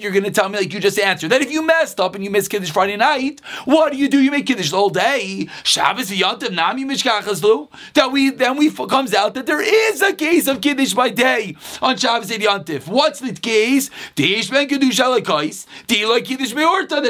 you're 0.00 0.12
going 0.12 0.24
to 0.24 0.30
tell 0.30 0.48
me, 0.48 0.58
like 0.58 0.72
you 0.72 0.80
just 0.80 0.98
answered, 0.98 1.30
that 1.30 1.42
if 1.42 1.50
you 1.50 1.62
messed 1.62 2.00
up 2.00 2.14
and 2.14 2.24
you 2.24 2.30
missed 2.30 2.50
Kiddush 2.50 2.70
Friday 2.70 2.96
night, 2.96 3.40
what 3.64 3.92
do 3.92 3.98
you 3.98 4.08
do? 4.08 4.20
You 4.20 4.30
make 4.30 4.46
Kiddush 4.46 4.70
whole 4.70 4.90
day. 4.90 5.48
That 7.94 8.08
we 8.12 8.30
then 8.30 8.56
we 8.56 8.70
comes 8.70 9.14
out 9.14 9.34
that 9.34 9.46
there 9.46 9.60
is 9.60 10.02
a 10.02 10.12
case 10.12 10.46
of 10.48 10.60
Kiddush 10.60 10.94
by 10.94 11.10
day 11.10 11.56
on 11.80 11.96
Shabbos 11.96 12.30
and 12.30 12.42
Yantiv. 12.42 12.86
What's 12.86 13.20
the 13.20 13.32
case? 13.32 13.90
That 14.16 14.28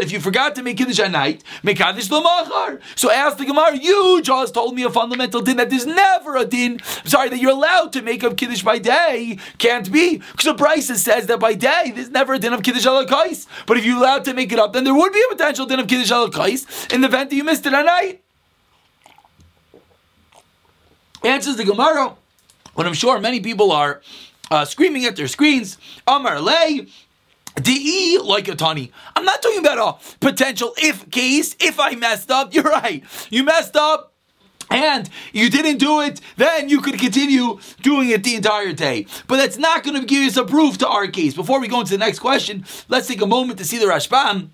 if 0.02 0.12
you 0.12 0.20
forgot 0.20 0.54
to 0.54 0.62
make 0.62 0.76
Kiddush 0.76 1.00
at 1.00 1.10
night, 1.10 1.42
make 1.62 1.78
Kiddush 1.78 2.10
l'machar. 2.10 2.80
So 2.96 3.10
ask 3.10 3.38
the 3.38 3.44
Gemara. 3.44 3.76
You 3.76 4.20
just 4.22 4.54
told 4.54 4.74
me 4.74 4.82
a 4.84 4.90
fundamental 4.90 5.40
din 5.40 5.56
that 5.56 5.70
there's 5.70 5.86
never 5.94 6.36
a 6.36 6.44
din, 6.44 6.80
sorry, 7.04 7.28
that 7.28 7.38
you're 7.38 7.52
allowed 7.52 7.92
to 7.94 8.02
make 8.02 8.24
up 8.24 8.36
Kiddush 8.36 8.62
by 8.62 8.78
day. 8.78 9.38
Can't 9.58 9.90
be. 9.90 10.18
Because 10.18 10.44
the 10.44 10.54
Brisa 10.54 10.96
says 10.96 11.26
that 11.26 11.40
by 11.40 11.54
day, 11.54 11.92
there's 11.94 12.10
never 12.10 12.34
a 12.34 12.38
din 12.38 12.52
of 12.52 12.62
Kiddush 12.62 12.86
alakais. 12.86 13.46
But 13.66 13.76
if 13.78 13.84
you're 13.84 13.98
allowed 13.98 14.24
to 14.24 14.34
make 14.34 14.52
it 14.52 14.58
up, 14.58 14.72
then 14.72 14.84
there 14.84 14.94
would 14.94 15.12
be 15.12 15.22
a 15.30 15.34
potential 15.34 15.66
din 15.66 15.80
of 15.80 15.88
Kiddush 15.88 16.10
alakais 16.10 16.92
in 16.92 17.00
the 17.00 17.08
event 17.08 17.30
that 17.30 17.36
you 17.36 17.44
missed 17.44 17.66
it 17.66 17.72
at 17.72 17.84
night. 17.84 18.22
Answers 21.22 21.56
the 21.56 21.64
Gemara. 21.64 22.16
But 22.76 22.86
I'm 22.86 22.94
sure 22.94 23.18
many 23.20 23.40
people 23.40 23.72
are 23.72 24.02
uh, 24.50 24.64
screaming 24.64 25.04
at 25.04 25.16
their 25.16 25.28
screens. 25.28 25.78
Amar 26.06 26.40
lay. 26.40 26.86
DE 27.56 28.18
like 28.18 28.48
a 28.48 28.56
tani. 28.56 28.90
I'm 29.14 29.24
not 29.24 29.40
talking 29.40 29.60
about 29.60 29.78
a 29.78 30.16
potential 30.18 30.74
if 30.76 31.08
case. 31.10 31.54
If 31.60 31.78
I 31.78 31.94
messed 31.94 32.30
up, 32.30 32.52
you're 32.54 32.64
right. 32.64 33.04
You 33.30 33.44
messed 33.44 33.76
up 33.76 34.13
and 34.74 35.08
you 35.32 35.48
didn't 35.48 35.78
do 35.78 36.00
it, 36.00 36.20
then 36.36 36.68
you 36.68 36.80
could 36.80 36.98
continue 36.98 37.60
doing 37.80 38.10
it 38.10 38.24
the 38.24 38.34
entire 38.34 38.72
day. 38.72 39.06
But 39.28 39.36
that's 39.36 39.56
not 39.56 39.84
going 39.84 40.00
to 40.00 40.04
give 40.04 40.26
us 40.26 40.36
a 40.36 40.44
proof 40.44 40.78
to 40.78 40.88
our 40.88 41.06
case. 41.06 41.34
Before 41.34 41.60
we 41.60 41.68
go 41.68 41.80
into 41.80 41.92
the 41.92 41.98
next 41.98 42.18
question, 42.18 42.64
let's 42.88 43.06
take 43.06 43.22
a 43.22 43.26
moment 43.26 43.58
to 43.60 43.64
see 43.64 43.78
the 43.78 43.86
Rashbam. 43.86 44.50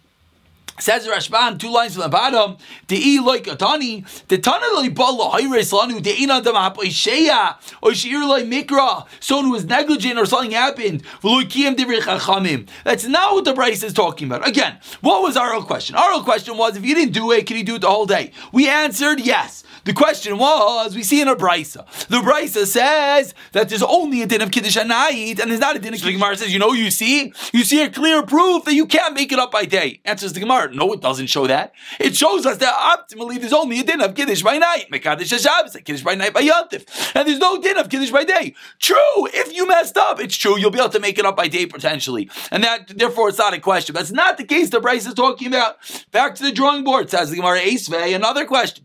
Says 0.80 1.06
Rashbam, 1.06 1.58
two 1.58 1.70
lines 1.70 1.94
from 1.94 2.02
the 2.02 2.08
bottom. 2.08 2.56
The 2.88 2.96
e 2.96 3.20
like 3.20 3.44
atani, 3.44 4.06
the 4.28 4.38
tana 4.38 4.74
like 4.74 4.94
bala 4.94 5.38
hayres 5.38 5.72
lanu, 5.72 6.02
the 6.02 6.20
ina 6.22 6.40
dam 6.40 6.54
sheya, 6.54 7.56
or 7.82 7.90
sheir 7.90 8.26
like 8.28 8.46
mikra, 8.46 9.06
someone 9.20 9.46
who 9.46 9.52
was 9.52 9.64
negligent 9.64 10.18
or 10.18 10.26
something 10.26 10.52
happened. 10.52 11.02
That's 11.22 13.04
not 13.06 13.34
what 13.34 13.44
the 13.44 13.52
Brisa 13.52 13.84
is 13.84 13.92
talking 13.92 14.28
about. 14.28 14.48
Again, 14.48 14.78
what 15.00 15.22
was 15.22 15.36
our 15.36 15.52
real 15.52 15.62
question? 15.62 15.96
Our 15.96 16.10
real 16.10 16.24
question 16.24 16.56
was 16.56 16.76
if 16.76 16.84
you 16.84 16.94
didn't 16.94 17.12
do 17.12 17.30
it, 17.32 17.46
can 17.46 17.56
you 17.56 17.64
do 17.64 17.76
it 17.76 17.80
the 17.80 17.90
whole 17.90 18.06
day? 18.06 18.32
We 18.52 18.68
answered 18.68 19.20
yes. 19.20 19.64
The 19.84 19.92
question 19.92 20.36
was, 20.38 20.94
we 20.94 21.02
see 21.02 21.20
in 21.20 21.28
a 21.28 21.36
brisa. 21.36 21.86
The 22.08 22.18
brisa 22.18 22.66
says 22.66 23.34
that 23.52 23.68
there's 23.68 23.82
only 23.82 24.22
a 24.22 24.26
din 24.26 24.42
of 24.42 24.50
kiddush 24.50 24.76
at 24.76 24.90
and 24.90 25.50
there's 25.50 25.60
not 25.60 25.76
a 25.76 25.78
din 25.78 25.94
of 25.94 26.00
kiddush. 26.00 26.12
The 26.12 26.12
Gemara 26.12 26.36
says, 26.36 26.52
you 26.52 26.58
know, 26.58 26.72
you 26.72 26.90
see, 26.90 27.32
you 27.52 27.64
see 27.64 27.82
a 27.82 27.90
clear 27.90 28.22
proof 28.22 28.64
that 28.64 28.74
you 28.74 28.86
can't 28.86 29.14
make 29.14 29.32
it 29.32 29.38
up 29.38 29.50
by 29.50 29.64
day. 29.64 30.00
Answers 30.04 30.32
the 30.32 30.40
Gemara, 30.40 30.69
no, 30.72 30.92
it 30.92 31.00
doesn't 31.00 31.28
show 31.28 31.46
that. 31.46 31.72
It 31.98 32.16
shows 32.16 32.46
us 32.46 32.58
that 32.58 32.74
optimally 32.74 33.38
there's 33.40 33.52
only 33.52 33.80
a 33.80 33.84
din 33.84 34.00
of 34.00 34.14
kiddush 34.14 34.42
by 34.42 34.58
night. 34.58 34.86
Mekadosh 34.92 35.40
Shabbos, 35.40 35.76
kiddush 35.76 36.02
by 36.02 36.14
night 36.14 36.32
by 36.32 36.42
yontif, 36.42 37.12
and 37.14 37.28
there's 37.28 37.38
no 37.38 37.60
din 37.60 37.78
of 37.78 37.88
kiddush 37.88 38.10
by 38.10 38.24
day. 38.24 38.54
True, 38.78 39.26
if 39.26 39.54
you 39.54 39.66
messed 39.66 39.96
up, 39.96 40.20
it's 40.20 40.36
true. 40.36 40.58
You'll 40.58 40.70
be 40.70 40.78
able 40.78 40.90
to 40.90 41.00
make 41.00 41.18
it 41.18 41.24
up 41.24 41.36
by 41.36 41.48
day 41.48 41.66
potentially, 41.66 42.30
and 42.50 42.64
that 42.64 42.88
therefore 42.88 43.28
it's 43.28 43.38
not 43.38 43.54
a 43.54 43.60
question. 43.60 43.94
That's 43.94 44.12
not 44.12 44.36
the 44.36 44.44
case. 44.44 44.70
The 44.70 44.80
Brisa 44.80 45.08
is 45.08 45.14
talking 45.14 45.48
about. 45.48 45.76
Back 46.10 46.34
to 46.36 46.42
the 46.42 46.52
drawing 46.52 46.84
board. 46.84 47.10
Says 47.10 47.30
the 47.30 47.36
Gemara 47.36 47.60
Esvei. 47.60 48.14
Another 48.14 48.44
question. 48.44 48.84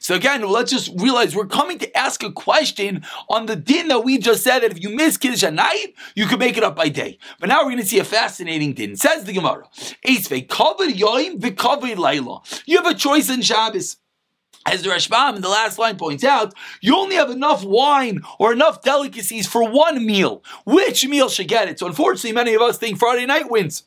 So 0.00 0.14
again, 0.14 0.42
let's 0.42 0.72
just 0.72 0.90
realize 1.00 1.36
we're 1.36 1.46
coming 1.46 1.78
to 1.78 1.96
ask 1.96 2.22
a 2.24 2.32
question 2.32 3.04
on 3.28 3.46
the 3.46 3.54
din 3.54 3.88
that 3.88 4.04
we 4.04 4.18
just 4.18 4.42
said 4.42 4.60
that 4.60 4.72
if 4.72 4.82
you 4.82 4.90
miss 4.90 5.16
Kiddush 5.16 5.44
at 5.44 5.54
night, 5.54 5.94
you 6.16 6.26
can 6.26 6.38
make 6.38 6.56
it 6.56 6.64
up 6.64 6.74
by 6.74 6.88
day. 6.88 7.18
But 7.38 7.48
now 7.48 7.58
we're 7.58 7.70
going 7.70 7.78
to 7.78 7.86
see 7.86 8.00
a 8.00 8.04
fascinating 8.04 8.72
din. 8.72 8.96
Says 8.96 9.24
the 9.24 9.32
Gemara, 9.32 9.66
You 12.66 12.76
have 12.76 12.86
a 12.86 12.94
choice 12.94 13.30
in 13.30 13.42
Shabbos. 13.42 13.96
As 14.66 14.82
the 14.82 14.90
Rashbam 14.90 15.36
in 15.36 15.42
the 15.42 15.48
last 15.48 15.78
line 15.78 15.96
points 15.96 16.24
out, 16.24 16.52
you 16.82 16.96
only 16.96 17.14
have 17.14 17.30
enough 17.30 17.64
wine 17.64 18.20
or 18.38 18.52
enough 18.52 18.82
delicacies 18.82 19.46
for 19.46 19.70
one 19.70 20.04
meal. 20.04 20.42
Which 20.66 21.06
meal 21.06 21.28
should 21.28 21.48
get 21.48 21.68
it? 21.68 21.78
So 21.78 21.86
unfortunately, 21.86 22.32
many 22.32 22.54
of 22.54 22.60
us 22.60 22.76
think 22.76 22.98
Friday 22.98 23.24
night 23.24 23.50
wins. 23.50 23.84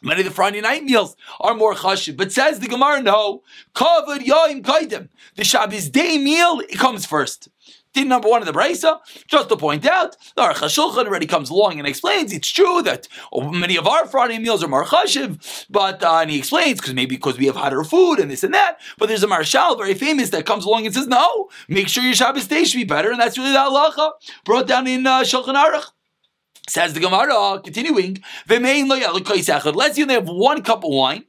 Many 0.00 0.20
of 0.20 0.26
the 0.26 0.32
Friday 0.32 0.60
night 0.60 0.84
meals 0.84 1.16
are 1.40 1.54
more 1.54 1.74
chashiv, 1.74 2.16
but 2.16 2.30
says 2.30 2.60
the 2.60 2.68
Gemara, 2.68 3.02
no, 3.02 3.42
kavod 3.74 4.20
yaim 4.20 4.62
kaidem. 4.62 5.08
The 5.34 5.44
Shabbos 5.44 5.90
day 5.90 6.18
meal 6.18 6.60
it 6.60 6.78
comes 6.78 7.04
first. 7.04 7.48
Din 7.94 8.06
number 8.06 8.28
one 8.28 8.40
of 8.40 8.46
the 8.46 8.52
Brisa, 8.52 9.00
just 9.26 9.48
to 9.48 9.56
point 9.56 9.86
out, 9.86 10.16
the 10.36 10.42
Aruch 10.42 10.78
already 10.78 11.26
comes 11.26 11.50
along 11.50 11.78
and 11.78 11.88
explains 11.88 12.32
it's 12.32 12.48
true 12.48 12.82
that 12.82 13.08
many 13.34 13.76
of 13.76 13.88
our 13.88 14.06
Friday 14.06 14.38
meals 14.38 14.62
are 14.62 14.68
more 14.68 14.84
chashiv, 14.84 15.66
but 15.68 16.02
uh, 16.02 16.18
and 16.20 16.30
he 16.30 16.38
explains 16.38 16.80
because 16.80 16.94
maybe 16.94 17.16
because 17.16 17.38
we 17.38 17.46
have 17.46 17.56
hotter 17.56 17.82
food 17.82 18.20
and 18.20 18.30
this 18.30 18.44
and 18.44 18.54
that. 18.54 18.78
But 18.98 19.08
there's 19.08 19.24
a 19.24 19.26
Maharshal 19.26 19.76
very 19.78 19.94
famous 19.94 20.30
that 20.30 20.46
comes 20.46 20.64
along 20.64 20.86
and 20.86 20.94
says 20.94 21.08
no, 21.08 21.48
make 21.68 21.88
sure 21.88 22.04
your 22.04 22.14
Shabbos 22.14 22.46
day 22.46 22.64
should 22.64 22.78
be 22.78 22.84
better, 22.84 23.10
and 23.10 23.18
that's 23.18 23.36
really 23.36 23.52
the 23.52 23.58
halacha 23.58 24.12
brought 24.44 24.68
down 24.68 24.86
in 24.86 25.06
uh, 25.06 25.22
Shulchan 25.22 25.56
Aruch. 25.56 25.90
Says 26.68 26.92
the 26.92 27.00
Gemara, 27.00 27.60
continuing, 27.62 28.22
let's 28.48 29.96
say 29.96 30.04
they 30.04 30.14
have 30.14 30.28
one 30.28 30.62
cup 30.62 30.84
of 30.84 30.90
wine. 30.90 31.24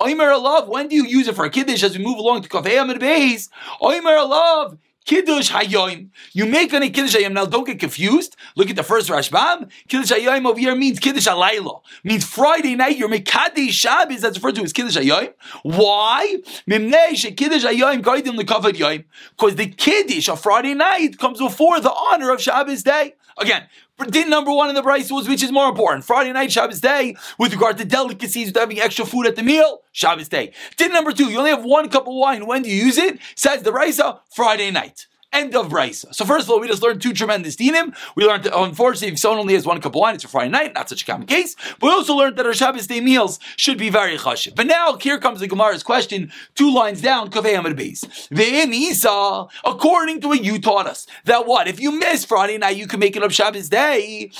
Oimer 0.00 0.32
alav, 0.32 0.68
when 0.68 0.86
do 0.88 0.94
you 0.94 1.04
use 1.04 1.26
it 1.26 1.34
for 1.34 1.44
a 1.44 1.50
kiddush 1.50 1.82
as 1.82 1.98
we 1.98 2.04
move 2.04 2.18
along 2.18 2.42
to 2.42 2.48
Kafei 2.48 2.80
Amid 2.80 3.00
Beis? 3.00 3.48
Oimer 3.82 4.16
alav, 4.16 4.78
Kiddush 5.04 5.50
Hayoim. 5.50 6.08
You 6.32 6.46
make 6.46 6.72
any 6.72 6.90
Kiddush 6.90 7.14
Hayom. 7.14 7.32
Now 7.32 7.44
don't 7.44 7.66
get 7.66 7.78
confused. 7.78 8.36
Look 8.56 8.70
at 8.70 8.76
the 8.76 8.82
first 8.82 9.10
Rashbam. 9.10 9.70
Kiddush 9.88 10.10
Hayoim 10.10 10.46
over 10.46 10.58
here 10.58 10.74
means 10.74 10.98
Kiddush 10.98 11.28
Halayla. 11.28 11.82
Means 12.04 12.24
Friday 12.24 12.74
night, 12.74 12.96
you're 12.96 13.10
Mekadi 13.10 13.70
Shabbos, 13.70 14.22
that's 14.22 14.38
referred 14.38 14.54
to 14.56 14.62
as 14.62 14.72
Kiddush 14.72 14.96
Hayoim. 14.96 15.34
Why? 15.62 16.38
Kiddush 16.66 17.26
Hayoim 17.26 18.02
Gaidim 18.02 18.38
Lekavad 18.38 18.74
Yoim. 18.74 19.04
Because 19.36 19.56
the 19.56 19.66
Kiddush 19.66 20.28
of 20.28 20.40
Friday 20.40 20.74
night 20.74 21.18
comes 21.18 21.38
before 21.38 21.80
the 21.80 21.92
honor 21.92 22.30
of 22.32 22.40
Shabbos 22.40 22.82
day. 22.82 23.14
Again, 23.36 23.66
Din 24.10 24.28
number 24.28 24.52
one 24.52 24.68
in 24.68 24.74
the 24.74 24.82
Brisa 24.82 25.12
was 25.12 25.28
which 25.28 25.42
is 25.42 25.52
more 25.52 25.68
important? 25.68 26.04
Friday 26.04 26.32
night, 26.32 26.50
Shabbos 26.50 26.80
day, 26.80 27.16
with 27.38 27.52
regard 27.52 27.78
to 27.78 27.84
delicacies, 27.84 28.48
with 28.48 28.56
having 28.56 28.80
extra 28.80 29.06
food 29.06 29.26
at 29.26 29.36
the 29.36 29.42
meal, 29.42 29.82
Shabbos 29.92 30.28
day. 30.28 30.52
Din 30.76 30.92
number 30.92 31.12
two, 31.12 31.30
you 31.30 31.38
only 31.38 31.50
have 31.50 31.64
one 31.64 31.88
cup 31.88 32.08
of 32.08 32.14
wine. 32.14 32.46
When 32.46 32.62
do 32.62 32.70
you 32.70 32.86
use 32.86 32.98
it? 32.98 33.20
Says 33.36 33.62
the 33.62 33.70
Brisa, 33.70 34.18
Friday 34.34 34.72
night. 34.72 35.06
End 35.34 35.56
of 35.56 35.68
Brisa. 35.68 36.14
So 36.14 36.24
first 36.24 36.46
of 36.46 36.50
all, 36.50 36.60
we 36.60 36.68
just 36.68 36.80
learned 36.80 37.02
two 37.02 37.12
tremendous 37.12 37.56
dinim. 37.56 37.92
We 38.14 38.24
learned 38.24 38.44
that, 38.44 38.56
unfortunately, 38.56 39.08
if 39.08 39.18
someone 39.18 39.40
only 39.40 39.54
has 39.54 39.66
one 39.66 39.80
cup 39.80 39.96
of 39.96 40.00
wine, 40.00 40.14
it's 40.14 40.22
a 40.22 40.28
Friday 40.28 40.48
night, 40.48 40.74
not 40.74 40.88
such 40.88 41.02
a 41.02 41.04
common 41.04 41.26
case. 41.26 41.56
But 41.80 41.88
we 41.88 41.90
also 41.90 42.14
learned 42.14 42.36
that 42.36 42.46
our 42.46 42.54
Shabbos 42.54 42.86
day 42.86 43.00
meals 43.00 43.40
should 43.56 43.76
be 43.76 43.90
very 43.90 44.16
chashiv. 44.16 44.54
But 44.54 44.68
now, 44.68 44.96
here 44.96 45.18
comes 45.18 45.40
the 45.40 45.48
Gemara's 45.48 45.82
question, 45.82 46.30
two 46.54 46.72
lines 46.72 47.02
down, 47.02 47.30
Kavei 47.30 47.58
Amid 47.58 47.76
Beis. 47.76 48.04
According 49.64 50.20
to 50.20 50.28
what 50.28 50.44
you 50.44 50.60
taught 50.60 50.86
us, 50.86 51.08
that 51.24 51.48
what? 51.48 51.66
If 51.66 51.80
you 51.80 51.90
miss 51.90 52.24
Friday 52.24 52.56
night, 52.56 52.76
you 52.76 52.86
can 52.86 53.00
make 53.00 53.16
it 53.16 53.24
up 53.24 53.32
Shabbos 53.32 53.68
day. 53.68 54.30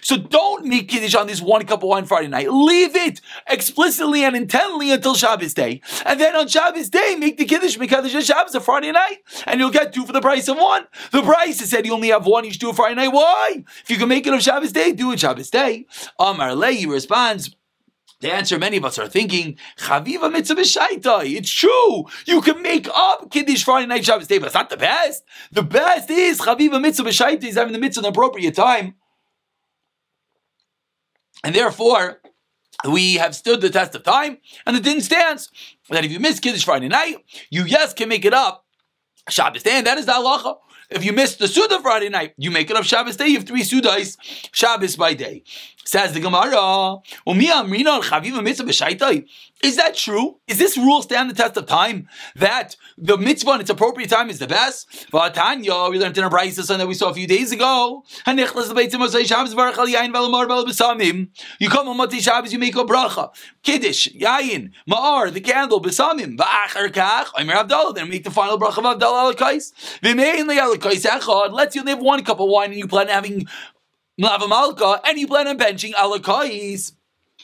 So 0.00 0.16
don't 0.16 0.64
make 0.64 0.88
Kiddush 0.88 1.14
on 1.14 1.26
this 1.26 1.42
one 1.42 1.66
cup 1.66 1.82
of 1.82 1.88
wine 1.90 2.06
Friday 2.06 2.28
night. 2.28 2.50
Leave 2.50 2.96
it 2.96 3.20
explicitly 3.46 4.24
and 4.24 4.34
intently 4.34 4.90
until 4.90 5.14
Shabbos 5.14 5.52
day. 5.52 5.82
And 6.06 6.18
then 6.18 6.34
on 6.34 6.48
Shabbos 6.48 6.88
day, 6.88 7.14
make 7.18 7.36
the 7.36 7.44
Kiddush, 7.44 7.76
make 7.76 7.89
Kaddish 7.90 8.24
Shabbos 8.24 8.54
a 8.54 8.60
Friday 8.60 8.92
night, 8.92 9.18
and 9.46 9.60
you'll 9.60 9.70
get 9.70 9.92
two 9.92 10.06
for 10.06 10.12
the 10.12 10.20
price 10.20 10.48
of 10.48 10.56
one. 10.56 10.86
The 11.10 11.22
price 11.22 11.60
is 11.60 11.70
said 11.70 11.84
you 11.84 11.92
only 11.92 12.08
have 12.08 12.24
one, 12.24 12.44
you 12.44 12.52
should 12.52 12.60
do 12.60 12.70
a 12.70 12.74
Friday 12.74 12.94
night. 12.94 13.12
Why? 13.12 13.64
If 13.82 13.90
you 13.90 13.96
can 13.98 14.08
make 14.08 14.26
it 14.26 14.32
on 14.32 14.40
Shabbos 14.40 14.72
day, 14.72 14.92
do 14.92 15.12
it 15.12 15.20
Shabbos 15.20 15.50
day. 15.50 15.86
Um, 16.18 16.36
Amar 16.36 16.50
Lehi 16.50 16.88
responds. 16.88 17.54
The 18.20 18.32
answer 18.32 18.58
many 18.58 18.76
of 18.76 18.84
us 18.84 18.98
are 18.98 19.08
thinking, 19.08 19.56
Chaviva 19.78 20.30
mitzvah 20.30 20.60
b'shaitai. 20.60 21.36
It's 21.36 21.50
true. 21.50 22.04
You 22.26 22.42
can 22.42 22.60
make 22.62 22.86
up 22.94 23.30
Kiddush 23.30 23.64
Friday 23.64 23.86
night 23.86 24.04
Shabbos 24.04 24.26
day, 24.26 24.38
but 24.38 24.46
it's 24.46 24.54
not 24.54 24.68
the 24.68 24.76
best. 24.76 25.24
The 25.52 25.62
best 25.62 26.10
is 26.10 26.38
Chaviva 26.38 26.80
mitzvah 26.80 27.08
b'shaitai 27.08 27.44
is 27.44 27.56
having 27.56 27.72
the 27.72 27.78
mitzvah 27.78 28.00
in 28.00 28.02
the 28.02 28.08
appropriate 28.10 28.54
time. 28.54 28.94
And 31.42 31.54
therefore, 31.54 32.20
we 32.88 33.14
have 33.14 33.34
stood 33.34 33.60
the 33.60 33.70
test 33.70 33.94
of 33.94 34.02
time, 34.02 34.38
and 34.66 34.76
the 34.76 34.80
din 34.80 35.00
stands 35.00 35.50
that 35.90 36.04
if 36.04 36.10
you 36.10 36.20
miss 36.20 36.40
Kiddush 36.40 36.64
Friday 36.64 36.88
night, 36.88 37.16
you 37.50 37.64
yes 37.64 37.92
can 37.92 38.08
make 38.08 38.24
it 38.24 38.34
up 38.34 38.64
Shabbos 39.28 39.62
day, 39.62 39.72
and 39.78 39.86
that 39.86 39.98
is 39.98 40.06
the 40.06 40.12
halacha. 40.12 40.56
If 40.90 41.04
you 41.04 41.12
miss 41.12 41.36
the 41.36 41.46
Suda 41.46 41.80
Friday 41.80 42.08
night, 42.08 42.34
you 42.36 42.50
make 42.50 42.68
it 42.68 42.76
up 42.76 42.84
Shabbos 42.84 43.16
day. 43.16 43.28
You 43.28 43.38
have 43.38 43.46
three 43.46 43.62
Sudais 43.62 44.16
Shabbos 44.52 44.96
by 44.96 45.14
day. 45.14 45.44
Says 45.84 46.12
the 46.12 46.20
Gemara, 46.20 46.98
is 49.62 49.76
that 49.76 49.94
true? 49.94 50.38
Is 50.46 50.58
this 50.58 50.78
rule 50.78 51.02
stand 51.02 51.30
the 51.30 51.34
test 51.34 51.56
of 51.56 51.66
time? 51.66 52.08
That 52.36 52.76
the 52.96 53.18
mitzvah 53.18 53.52
in 53.52 53.62
its 53.62 53.70
appropriate 53.70 54.10
time 54.10 54.30
is 54.30 54.38
the 54.38 54.46
best? 54.46 55.08
Vatanya, 55.12 55.90
we 55.90 55.98
learned 55.98 56.16
in 56.16 56.22
a 56.24 56.30
brisa 56.30 56.76
that 56.76 56.86
we 56.86 56.94
saw 56.94 57.10
a 57.10 57.14
few 57.14 57.26
days 57.26 57.50
ago. 57.50 58.04
You 58.26 58.46
come 61.68 61.88
on 61.88 61.96
Mati 61.96 62.20
Shabbos, 62.20 62.52
you 62.52 62.58
make 62.58 62.76
a 62.76 62.84
bracha. 62.84 63.30
Kiddush, 63.62 64.08
yayin, 64.08 64.72
ma'ar, 64.88 65.32
the 65.32 65.40
candle, 65.40 65.82
besamim, 65.82 66.36
va'achar 66.36 66.88
kach, 66.88 67.26
Omer 67.38 67.54
Abdallah, 67.54 67.94
then 67.94 68.08
make 68.08 68.24
the 68.24 68.30
final 68.30 68.58
bracha 68.58 68.78
of 68.78 68.86
Abdallah 68.86 69.34
alakais. 69.34 69.72
V'mein 70.02 70.46
le'alakais 70.46 71.04
echad, 71.04 71.52
let's 71.52 71.74
you 71.74 71.82
live 71.82 71.98
one 71.98 72.22
cup 72.24 72.40
of 72.40 72.48
wine 72.48 72.70
and 72.70 72.78
you 72.78 72.86
plan 72.86 73.08
on 73.08 73.14
having 73.14 73.46
Malka, 74.18 75.00
and 75.04 75.18
you 75.18 75.26
plan 75.26 75.48
on 75.48 75.58
benching 75.58 75.92
Alakais. 75.92 76.92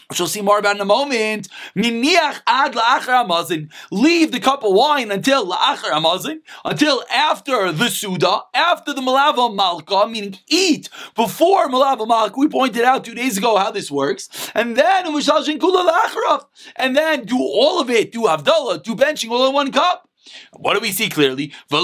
Which 0.09 0.21
we'll 0.21 0.29
see 0.29 0.41
more 0.41 0.59
about 0.59 0.77
in 0.77 0.81
a 0.81 0.85
moment. 0.85 1.49
Ad 1.77 2.75
amazin. 2.75 3.71
Leave 3.91 4.31
the 4.31 4.39
cup 4.39 4.63
of 4.63 4.73
wine 4.73 5.11
until 5.11 5.45
la'achar 5.47 5.91
amazin, 5.91 6.43
until 6.65 7.03
after 7.13 7.73
the 7.73 7.89
suda, 7.89 8.43
after 8.55 8.93
the 8.93 9.01
malava 9.01 9.53
malka, 9.53 10.07
meaning 10.07 10.39
eat 10.49 10.89
before 11.17 11.69
malava 11.69 12.07
malka. 12.07 12.39
We 12.39 12.47
pointed 12.47 12.85
out 12.85 13.05
two 13.05 13.15
days 13.15 13.37
ago 13.37 13.57
how 13.57 13.73
this 13.73 13.91
works. 13.91 14.29
And 14.55 14.77
then 14.77 15.07
and 15.07 16.97
then 16.97 17.25
do 17.25 17.39
all 17.39 17.81
of 17.81 17.91
it, 17.91 18.13
do 18.13 18.23
avdallah, 18.23 18.85
do 18.85 18.95
benching 18.95 19.31
all 19.31 19.49
in 19.49 19.55
one 19.55 19.73
cup. 19.73 20.06
What 20.53 20.75
do 20.75 20.81
we 20.81 20.93
see 20.93 21.09
clearly? 21.09 21.53
We 21.71 21.79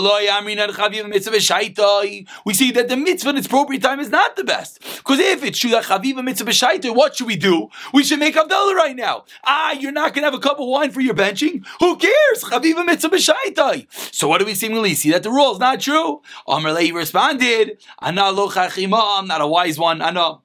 see 2.54 2.70
that 2.72 2.88
the 2.88 2.96
mitzvah 2.96 3.30
in 3.30 3.36
its 3.36 3.46
appropriate 3.46 3.82
time 3.82 4.00
is 4.00 4.10
not 4.10 4.36
the 4.36 4.44
best. 4.44 4.80
Because 4.96 5.18
if 5.18 5.42
it's 5.44 5.58
Shula 5.58 5.82
Chaviva 5.82 6.22
mitzvah 6.24 6.50
b'shaita, 6.50 6.94
what 6.94 7.16
should 7.16 7.26
we 7.26 7.36
do? 7.36 7.68
We 7.92 8.04
should 8.04 8.18
make 8.18 8.36
Abdullah 8.36 8.74
right 8.74 8.96
now. 8.96 9.24
Ah, 9.44 9.72
you're 9.72 9.92
not 9.92 10.14
going 10.14 10.22
to 10.22 10.30
have 10.30 10.34
a 10.34 10.38
cup 10.38 10.60
of 10.60 10.66
wine 10.68 10.90
for 10.90 11.00
your 11.00 11.14
benching? 11.14 11.64
Who 11.80 11.96
cares? 11.96 12.42
Chaviva 12.44 12.84
mitzvah 12.84 13.10
b'shaita. 13.10 13.86
So 14.14 14.28
what 14.28 14.38
do 14.38 14.44
we 14.46 14.54
seemingly 14.54 14.94
see? 14.94 15.10
That 15.10 15.22
the 15.22 15.30
rule 15.30 15.52
is 15.52 15.58
not 15.58 15.80
true. 15.80 16.22
Amr 16.46 16.74
responded, 16.74 17.78
I'm 17.98 18.14
not 18.14 18.38
a 19.40 19.46
wise 19.46 19.78
one. 19.78 20.41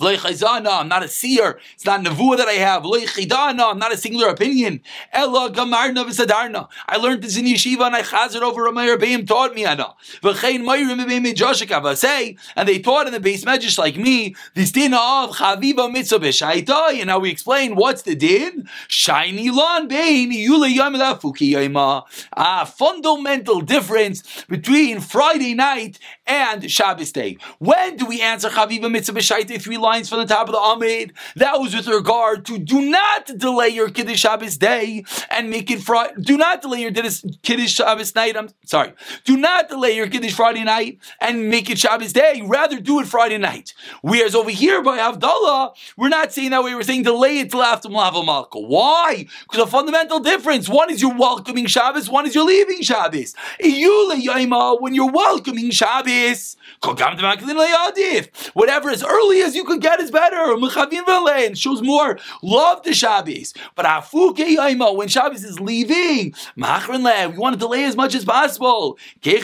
Ana. 0.00 0.70
I'm 0.70 0.88
not 0.88 1.02
a 1.02 1.08
seer. 1.08 1.58
It's 1.74 1.84
not 1.84 2.02
nevuah 2.02 2.36
that 2.38 2.48
I 2.48 2.54
have. 2.54 2.84
I'm 2.84 3.78
not 3.78 3.92
a 3.92 3.96
singular 3.96 4.28
opinion. 4.28 4.80
Ella 5.12 5.50
gamarna 5.50 6.04
v'sadarna. 6.04 6.68
I 6.86 6.96
learned 6.96 7.22
this 7.22 7.36
in 7.36 7.44
yeshiva 7.44 7.86
and 7.86 7.96
I 7.96 8.02
chazed 8.02 8.40
over 8.40 8.62
Rameir 8.62 8.98
Beim 8.98 9.26
taught 9.26 9.54
me 9.54 9.64
ana. 9.64 9.94
V'chein 10.22 10.62
mayrim 10.62 11.06
beim 11.06 11.34
Joshua 11.34 11.96
say, 11.96 12.36
and 12.56 12.68
they 12.68 12.78
taught 12.78 13.06
in 13.06 13.12
the 13.12 13.20
base 13.20 13.44
medrash 13.44 13.78
like 13.78 13.96
me. 13.96 14.34
This 14.54 14.72
din 14.72 14.94
of 14.94 15.36
chaviva 15.36 15.90
mitzvah 15.92 16.18
b'shaitai. 16.18 16.98
And 16.98 17.06
now 17.06 17.18
we 17.18 17.30
explain 17.30 17.76
what's 17.76 18.02
the 18.02 18.14
din. 18.14 18.68
Shiny 18.88 19.50
lon 19.50 19.88
bein 19.88 20.32
yule 20.32 20.66
yom 20.66 20.94
fuki 20.94 21.52
yoma. 21.52 22.04
Ah, 22.36 22.64
fundamental 22.64 23.60
difference 23.60 24.44
between 24.48 25.00
Friday 25.00 25.54
night 25.54 25.98
and 26.30 26.70
Shabbos 26.70 27.10
day. 27.10 27.36
When 27.58 27.96
do 27.96 28.06
we 28.06 28.22
answer 28.22 28.48
chaviva 28.48 28.88
mitzvah 28.88 29.18
b'shaitai? 29.18 29.60
Three 29.60 29.78
lines 29.78 30.08
from 30.08 30.20
the 30.20 30.26
top 30.26 30.48
of 30.48 30.52
the 30.52 30.60
Amid. 30.60 31.12
That 31.34 31.60
was 31.60 31.74
with 31.74 31.88
regard 31.88 32.46
to 32.46 32.56
do 32.56 32.80
not 32.80 33.26
delay 33.36 33.70
your 33.70 33.90
Kiddush 33.90 34.20
Shabbos 34.20 34.56
day 34.56 35.04
and 35.28 35.50
make 35.50 35.72
it 35.72 35.80
Friday. 35.80 36.14
Do 36.20 36.38
not 36.38 36.62
delay 36.62 36.82
your 36.82 36.92
Kiddush 36.92 37.72
Shabbos 37.72 38.14
night. 38.14 38.36
I'm 38.36 38.50
sorry. 38.64 38.92
Do 39.24 39.36
not 39.36 39.68
delay 39.68 39.96
your 39.96 40.06
Kiddush 40.08 40.32
Friday 40.32 40.62
night 40.62 41.00
and 41.20 41.48
make 41.50 41.68
it 41.68 41.80
Shabbos 41.80 42.12
day. 42.12 42.42
Rather 42.46 42.78
do 42.78 43.00
it 43.00 43.08
Friday 43.08 43.38
night. 43.38 43.74
Whereas 44.02 44.36
over 44.36 44.50
here 44.50 44.82
by 44.82 44.98
Havdalah, 44.98 45.74
we're 45.96 46.10
not 46.10 46.32
saying 46.32 46.50
that 46.50 46.62
way. 46.62 46.76
We're 46.76 46.84
saying 46.84 47.02
delay 47.02 47.40
it 47.40 47.50
till 47.50 47.62
after 47.62 47.88
Malava 47.88 48.24
Malka. 48.24 48.60
Why? 48.60 49.26
Because 49.50 49.66
a 49.66 49.66
fundamental 49.66 50.20
difference. 50.20 50.68
One 50.68 50.92
is 50.92 51.02
you're 51.02 51.18
welcoming 51.18 51.66
Shabbos. 51.66 52.08
One 52.08 52.24
is 52.28 52.36
you're 52.36 52.44
leaving 52.44 52.82
Shabbos. 52.82 53.34
When 53.58 54.94
you're 54.94 55.10
welcoming 55.10 55.72
Shabbos, 55.72 56.19
whatever 58.54 58.90
as 58.90 59.02
early 59.02 59.42
as 59.42 59.54
you 59.54 59.64
can 59.64 59.78
get 59.78 60.00
is 60.00 60.10
better. 60.10 60.54
And 61.40 61.58
shows 61.58 61.82
more 61.82 62.18
love 62.42 62.82
to 62.82 62.92
Shabbos. 62.94 63.54
But 63.74 63.86
when 64.12 65.08
Shabbos 65.08 65.44
is 65.44 65.60
leaving, 65.60 66.34
we 66.56 66.62
want 66.62 67.54
to 67.54 67.58
delay 67.58 67.84
as 67.84 67.96
much 67.96 68.14
as 68.14 68.24
possible. 68.24 68.98
So 69.22 69.34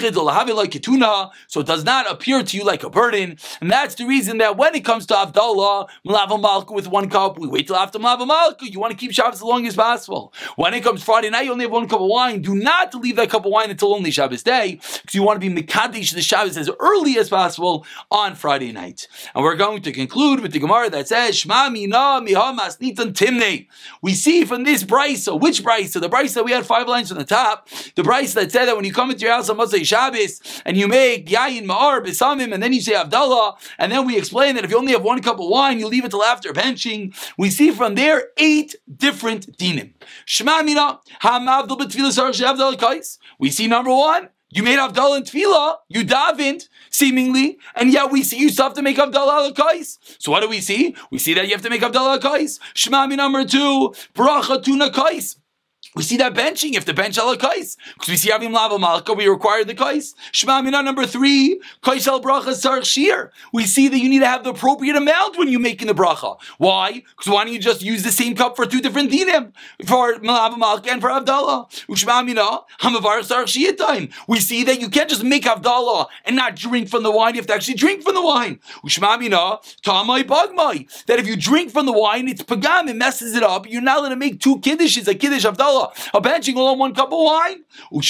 it 1.61 1.67
does 1.67 1.85
not 1.85 2.11
appear 2.11 2.43
to 2.43 2.57
you 2.57 2.65
like 2.65 2.83
a 2.83 2.91
burden. 2.91 3.39
And 3.61 3.71
that's 3.71 3.95
the 3.95 4.07
reason 4.07 4.39
that 4.39 4.57
when 4.57 4.75
it 4.75 4.85
comes 4.85 5.07
to 5.07 5.15
Avdallah, 5.15 5.89
Malava 6.07 6.41
Malka 6.41 6.73
with 6.73 6.89
one 6.89 7.09
cup, 7.11 7.39
we 7.39 7.49
wait 7.49 7.67
till 7.67 7.77
after 7.77 7.99
Malava 7.99 8.27
Malka. 8.27 8.71
You 8.71 8.81
want 8.81 8.93
to 8.93 8.97
keep 8.97 9.13
Shabbos 9.13 9.37
as 9.37 9.43
long 9.43 9.67
as 9.67 9.77
possible. 9.77 10.33
When 10.57 10.75
it 10.75 10.83
comes 10.83 11.03
Friday 11.03 11.31
night, 11.31 11.47
you 11.47 11.53
only 11.53 11.65
have 11.65 11.73
one 11.73 11.89
cup 11.89 12.01
of 12.01 12.09
wine. 12.09 12.43
Do 12.43 12.55
not 12.55 12.95
leave 12.95 13.17
that 13.17 13.31
cup 13.31 13.45
of 13.45 13.53
wine 13.53 13.71
until 13.71 13.95
only 13.95 14.11
Shabbos 14.11 14.43
day, 14.43 14.75
because 14.77 15.15
you 15.15 15.23
want 15.23 15.41
to 15.41 15.49
be 15.49 15.63
Mikadish 15.63 16.13
the 16.15 16.23
Shabbos 16.23 16.57
as 16.57 16.66
early 16.79 17.19
as 17.19 17.29
possible 17.29 17.87
on 18.11 18.35
Friday 18.35 18.73
night. 18.73 19.09
And 19.35 19.45
we're 19.45 19.57
going 19.57 19.83
to 19.83 19.93
conclude 19.93 20.41
with 20.41 20.53
the 20.53 20.59
Gemara 20.59 20.91
that 20.91 21.09
says, 21.09 21.37
Shma 21.37 21.73
mina 21.73 22.21
mihamas 22.23 22.79
nitan 22.79 23.13
timne. 23.13 23.67
We 24.03 24.15
see 24.15 24.45
from 24.45 24.65
this 24.65 24.85
brisa, 24.85 25.39
which 25.41 25.63
brisa? 25.63 26.01
The 26.01 26.09
brisa 26.09 26.35
that 26.35 26.45
we 26.45 26.53
had 26.53 26.67
five 26.67 26.89
lines 26.89 27.09
from 27.09 27.19
the 27.19 27.25
top. 27.25 27.69
The 27.95 28.03
brisa 28.03 28.35
that 28.35 28.53
said 28.53 28.67
that 28.67 28.77
when 28.77 28.85
you 28.85 28.93
come 28.93 29.11
into 29.11 29.25
your 29.25 29.35
house 29.35 29.49
on 29.49 29.57
Motzei 29.57 29.85
Shabbos 29.85 30.41
and 30.65 30.77
you 30.77 30.89
make 30.89 31.29
yayin 31.29 31.65
ma'ar 31.67 32.05
besamim 32.05 32.53
and 32.53 32.63
then 32.63 32.73
you 32.73 32.81
say 32.81 32.93
Avdallah, 32.93 33.57
and 33.79 33.91
then 33.93 34.07
we 34.07 34.17
explain 34.17 34.55
that 34.55 34.65
if 34.65 34.71
you 34.71 34.79
only 34.79 34.93
have 34.93 35.03
one 35.03 35.23
cup 35.23 35.39
of 35.41 35.49
wine, 35.49 35.79
you 35.79 35.87
leave 35.87 36.05
it 36.05 36.11
till 36.11 36.23
after 36.23 36.53
benching. 36.53 37.15
We 37.37 37.51
see 37.51 37.71
from 37.71 37.95
there 37.95 38.29
eight 38.37 38.77
different 38.97 39.57
dinim. 39.59 39.93
Shma 40.27 40.65
mina 40.65 41.01
kais. 42.77 43.19
We 43.39 43.51
see 43.51 43.67
number 43.67 43.91
one. 43.91 44.29
You 44.51 44.63
made 44.63 44.79
Avdallah 44.79 45.17
and 45.17 45.27
Tefillah, 45.27 45.77
you 45.89 46.05
davened, 46.05 46.69
seemingly, 46.91 47.59
and 47.75 47.93
yet 47.93 48.13
we 48.13 48.23
see 48.23 48.39
you 48.39 48.49
still 48.49 48.67
have 48.67 48.75
to 48.75 48.83
make 48.83 48.97
Avdallah 48.97 49.53
al 49.59 49.85
So 50.19 50.31
what 50.31 50.41
do 50.41 50.49
we 50.49 50.61
see? 50.61 50.95
We 51.11 51.19
see 51.19 51.35
that 51.35 51.47
you 51.47 51.53
have 51.53 51.63
to 51.63 51.71
make 51.71 51.83
Avdallah 51.83 52.25
al 52.25 52.49
Shema 52.75 53.07
number 53.07 53.45
two, 53.45 53.93
Bracha 54.15 54.63
Tuna 54.63 54.91
Kais. 54.91 55.37
We 55.97 56.03
see 56.03 56.19
that 56.19 56.35
benching 56.35 56.75
if 56.75 56.85
the 56.85 56.93
bench 56.93 57.17
al 57.17 57.35
kais 57.39 57.79
because 57.95 58.11
we 58.11 58.19
see 58.19 58.29
having 58.29 58.53
lava 58.53 58.79
malka 58.79 59.15
we 59.15 59.27
require 59.29 59.65
the 59.65 59.75
kais. 59.75 60.15
Shema 60.31 60.61
mina 60.61 60.83
number 60.83 61.07
three 61.07 61.59
kais 61.83 62.07
al 62.07 62.21
bracha 62.21 62.53
sar 62.53 62.85
shir. 62.85 63.33
We 63.51 63.65
see 63.65 63.89
that 63.89 63.99
you 63.99 64.11
need 64.11 64.19
to 64.19 64.27
have 64.27 64.45
the 64.45 64.51
appropriate 64.51 64.95
amount 64.95 65.39
when 65.39 65.49
you're 65.49 65.59
making 65.59 65.87
the 65.87 65.95
bracha. 65.95 66.37
Why? 66.59 67.03
Because 67.17 67.33
why 67.33 67.45
don't 67.45 67.55
you 67.55 67.59
just 67.59 67.83
use 67.83 68.03
the 68.03 68.13
same 68.13 68.37
cup 68.37 68.57
for 68.57 68.67
two 68.67 68.83
different 68.83 69.11
dinim 69.11 69.53
for 69.87 70.19
lava 70.19 70.59
malka 70.59 70.91
and 70.91 71.01
for 71.01 71.09
Avdallah? 71.09 71.71
Ushma 71.89 72.27
mina 72.27 72.61
hamavar 72.81 73.25
sar 73.25 73.47
time. 73.47 74.11
We 74.29 74.41
see 74.41 74.65
that 74.65 74.83
you 74.83 74.91
can't 74.91 75.09
just 75.09 75.25
make 75.25 75.45
Avdallah 75.45 76.09
and 76.27 76.37
not 76.37 76.57
drink 76.57 76.91
from 76.91 77.05
the 77.05 77.11
wine. 77.11 77.37
You 77.37 77.41
have 77.41 77.47
to 77.47 77.55
actually 77.55 77.75
drink 77.75 78.03
from 78.03 78.15
the 78.15 78.23
wine. 78.23 78.61
Ushma 78.85 79.19
mina 79.19 79.61
tamai 79.83 80.25
bagmai. 80.25 81.07
That 81.07 81.21
if 81.21 81.27
you 81.27 81.37
drink 81.37 81.71
from 81.71 81.87
the 81.87 81.93
wine, 81.93 82.29
it's 82.29 82.43
pagam. 82.43 82.91
It 82.91 82.97
messes 82.97 83.35
it 83.35 83.43
up. 83.43 83.67
You're 83.67 83.81
not 83.81 84.01
going 84.01 84.11
to 84.11 84.17
make 84.17 84.41
two 84.41 84.59
kiddushes, 84.59 85.09
a 85.09 85.15
kiddush 85.15 85.47
Avdallah 85.47 85.86
a 86.15 86.21
benching 86.21 86.57
all 86.57 86.69
on 86.69 86.79
one 86.79 86.95
cup 86.95 87.13
of 87.13 87.19
wine. 87.19 87.65
We 87.91 88.03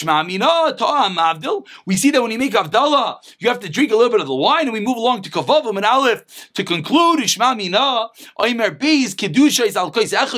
see 1.96 2.10
that 2.10 2.22
when 2.22 2.30
you 2.30 2.38
make 2.38 2.52
Avdallah, 2.52 3.18
you 3.38 3.48
have 3.48 3.60
to 3.60 3.68
drink 3.68 3.92
a 3.92 3.96
little 3.96 4.10
bit 4.10 4.20
of 4.20 4.26
the 4.26 4.34
wine, 4.34 4.64
and 4.64 4.72
we 4.72 4.80
move 4.80 4.96
along 4.96 5.22
to 5.22 5.30
Kavavim 5.30 5.76
and 5.76 5.84
Aleph 5.84 6.52
to 6.54 6.64
conclude. 6.64 7.20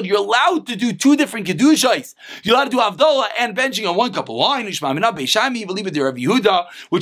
You're 0.09 0.19
allowed 0.19 0.67
to 0.67 0.77
do 0.77 0.93
two 0.93 1.17
different 1.17 1.47
Kedushais. 1.47 2.15
You're 2.43 2.55
allowed 2.55 2.65
to 2.65 2.71
do 2.71 2.79
Avdallah 2.79 3.29
and 3.39 3.57
benching 3.57 3.89
on 3.89 3.97
one 3.97 4.13
cup 4.13 4.29
of 4.29 4.37
wine. 4.37 4.67
Which 4.67 4.75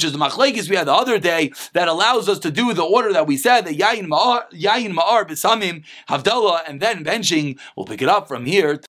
is 0.05 0.13
the 0.13 0.19
machlekes 0.19 0.69
we 0.71 0.77
had 0.77 0.87
the 0.87 0.93
other 0.93 1.19
day, 1.19 1.53
that 1.73 1.89
allows 1.89 2.29
us 2.29 2.39
to 2.41 2.51
do 2.51 2.73
the 2.73 2.85
order 2.85 3.13
that 3.13 3.27
we 3.27 3.37
said, 3.37 3.63
that 3.63 3.75
Yayin 3.77 4.07
Ma'ar, 4.07 4.51
Yayin 4.53 4.95
Ma'ar, 4.95 5.27
Havdalah, 6.09 6.61
and 6.69 6.81
then 6.81 7.05
benching. 7.05 7.59
We'll 7.77 7.87
pick 7.87 8.03
it 8.03 8.09
up 8.09 8.29
from 8.29 8.47
here. 8.47 8.77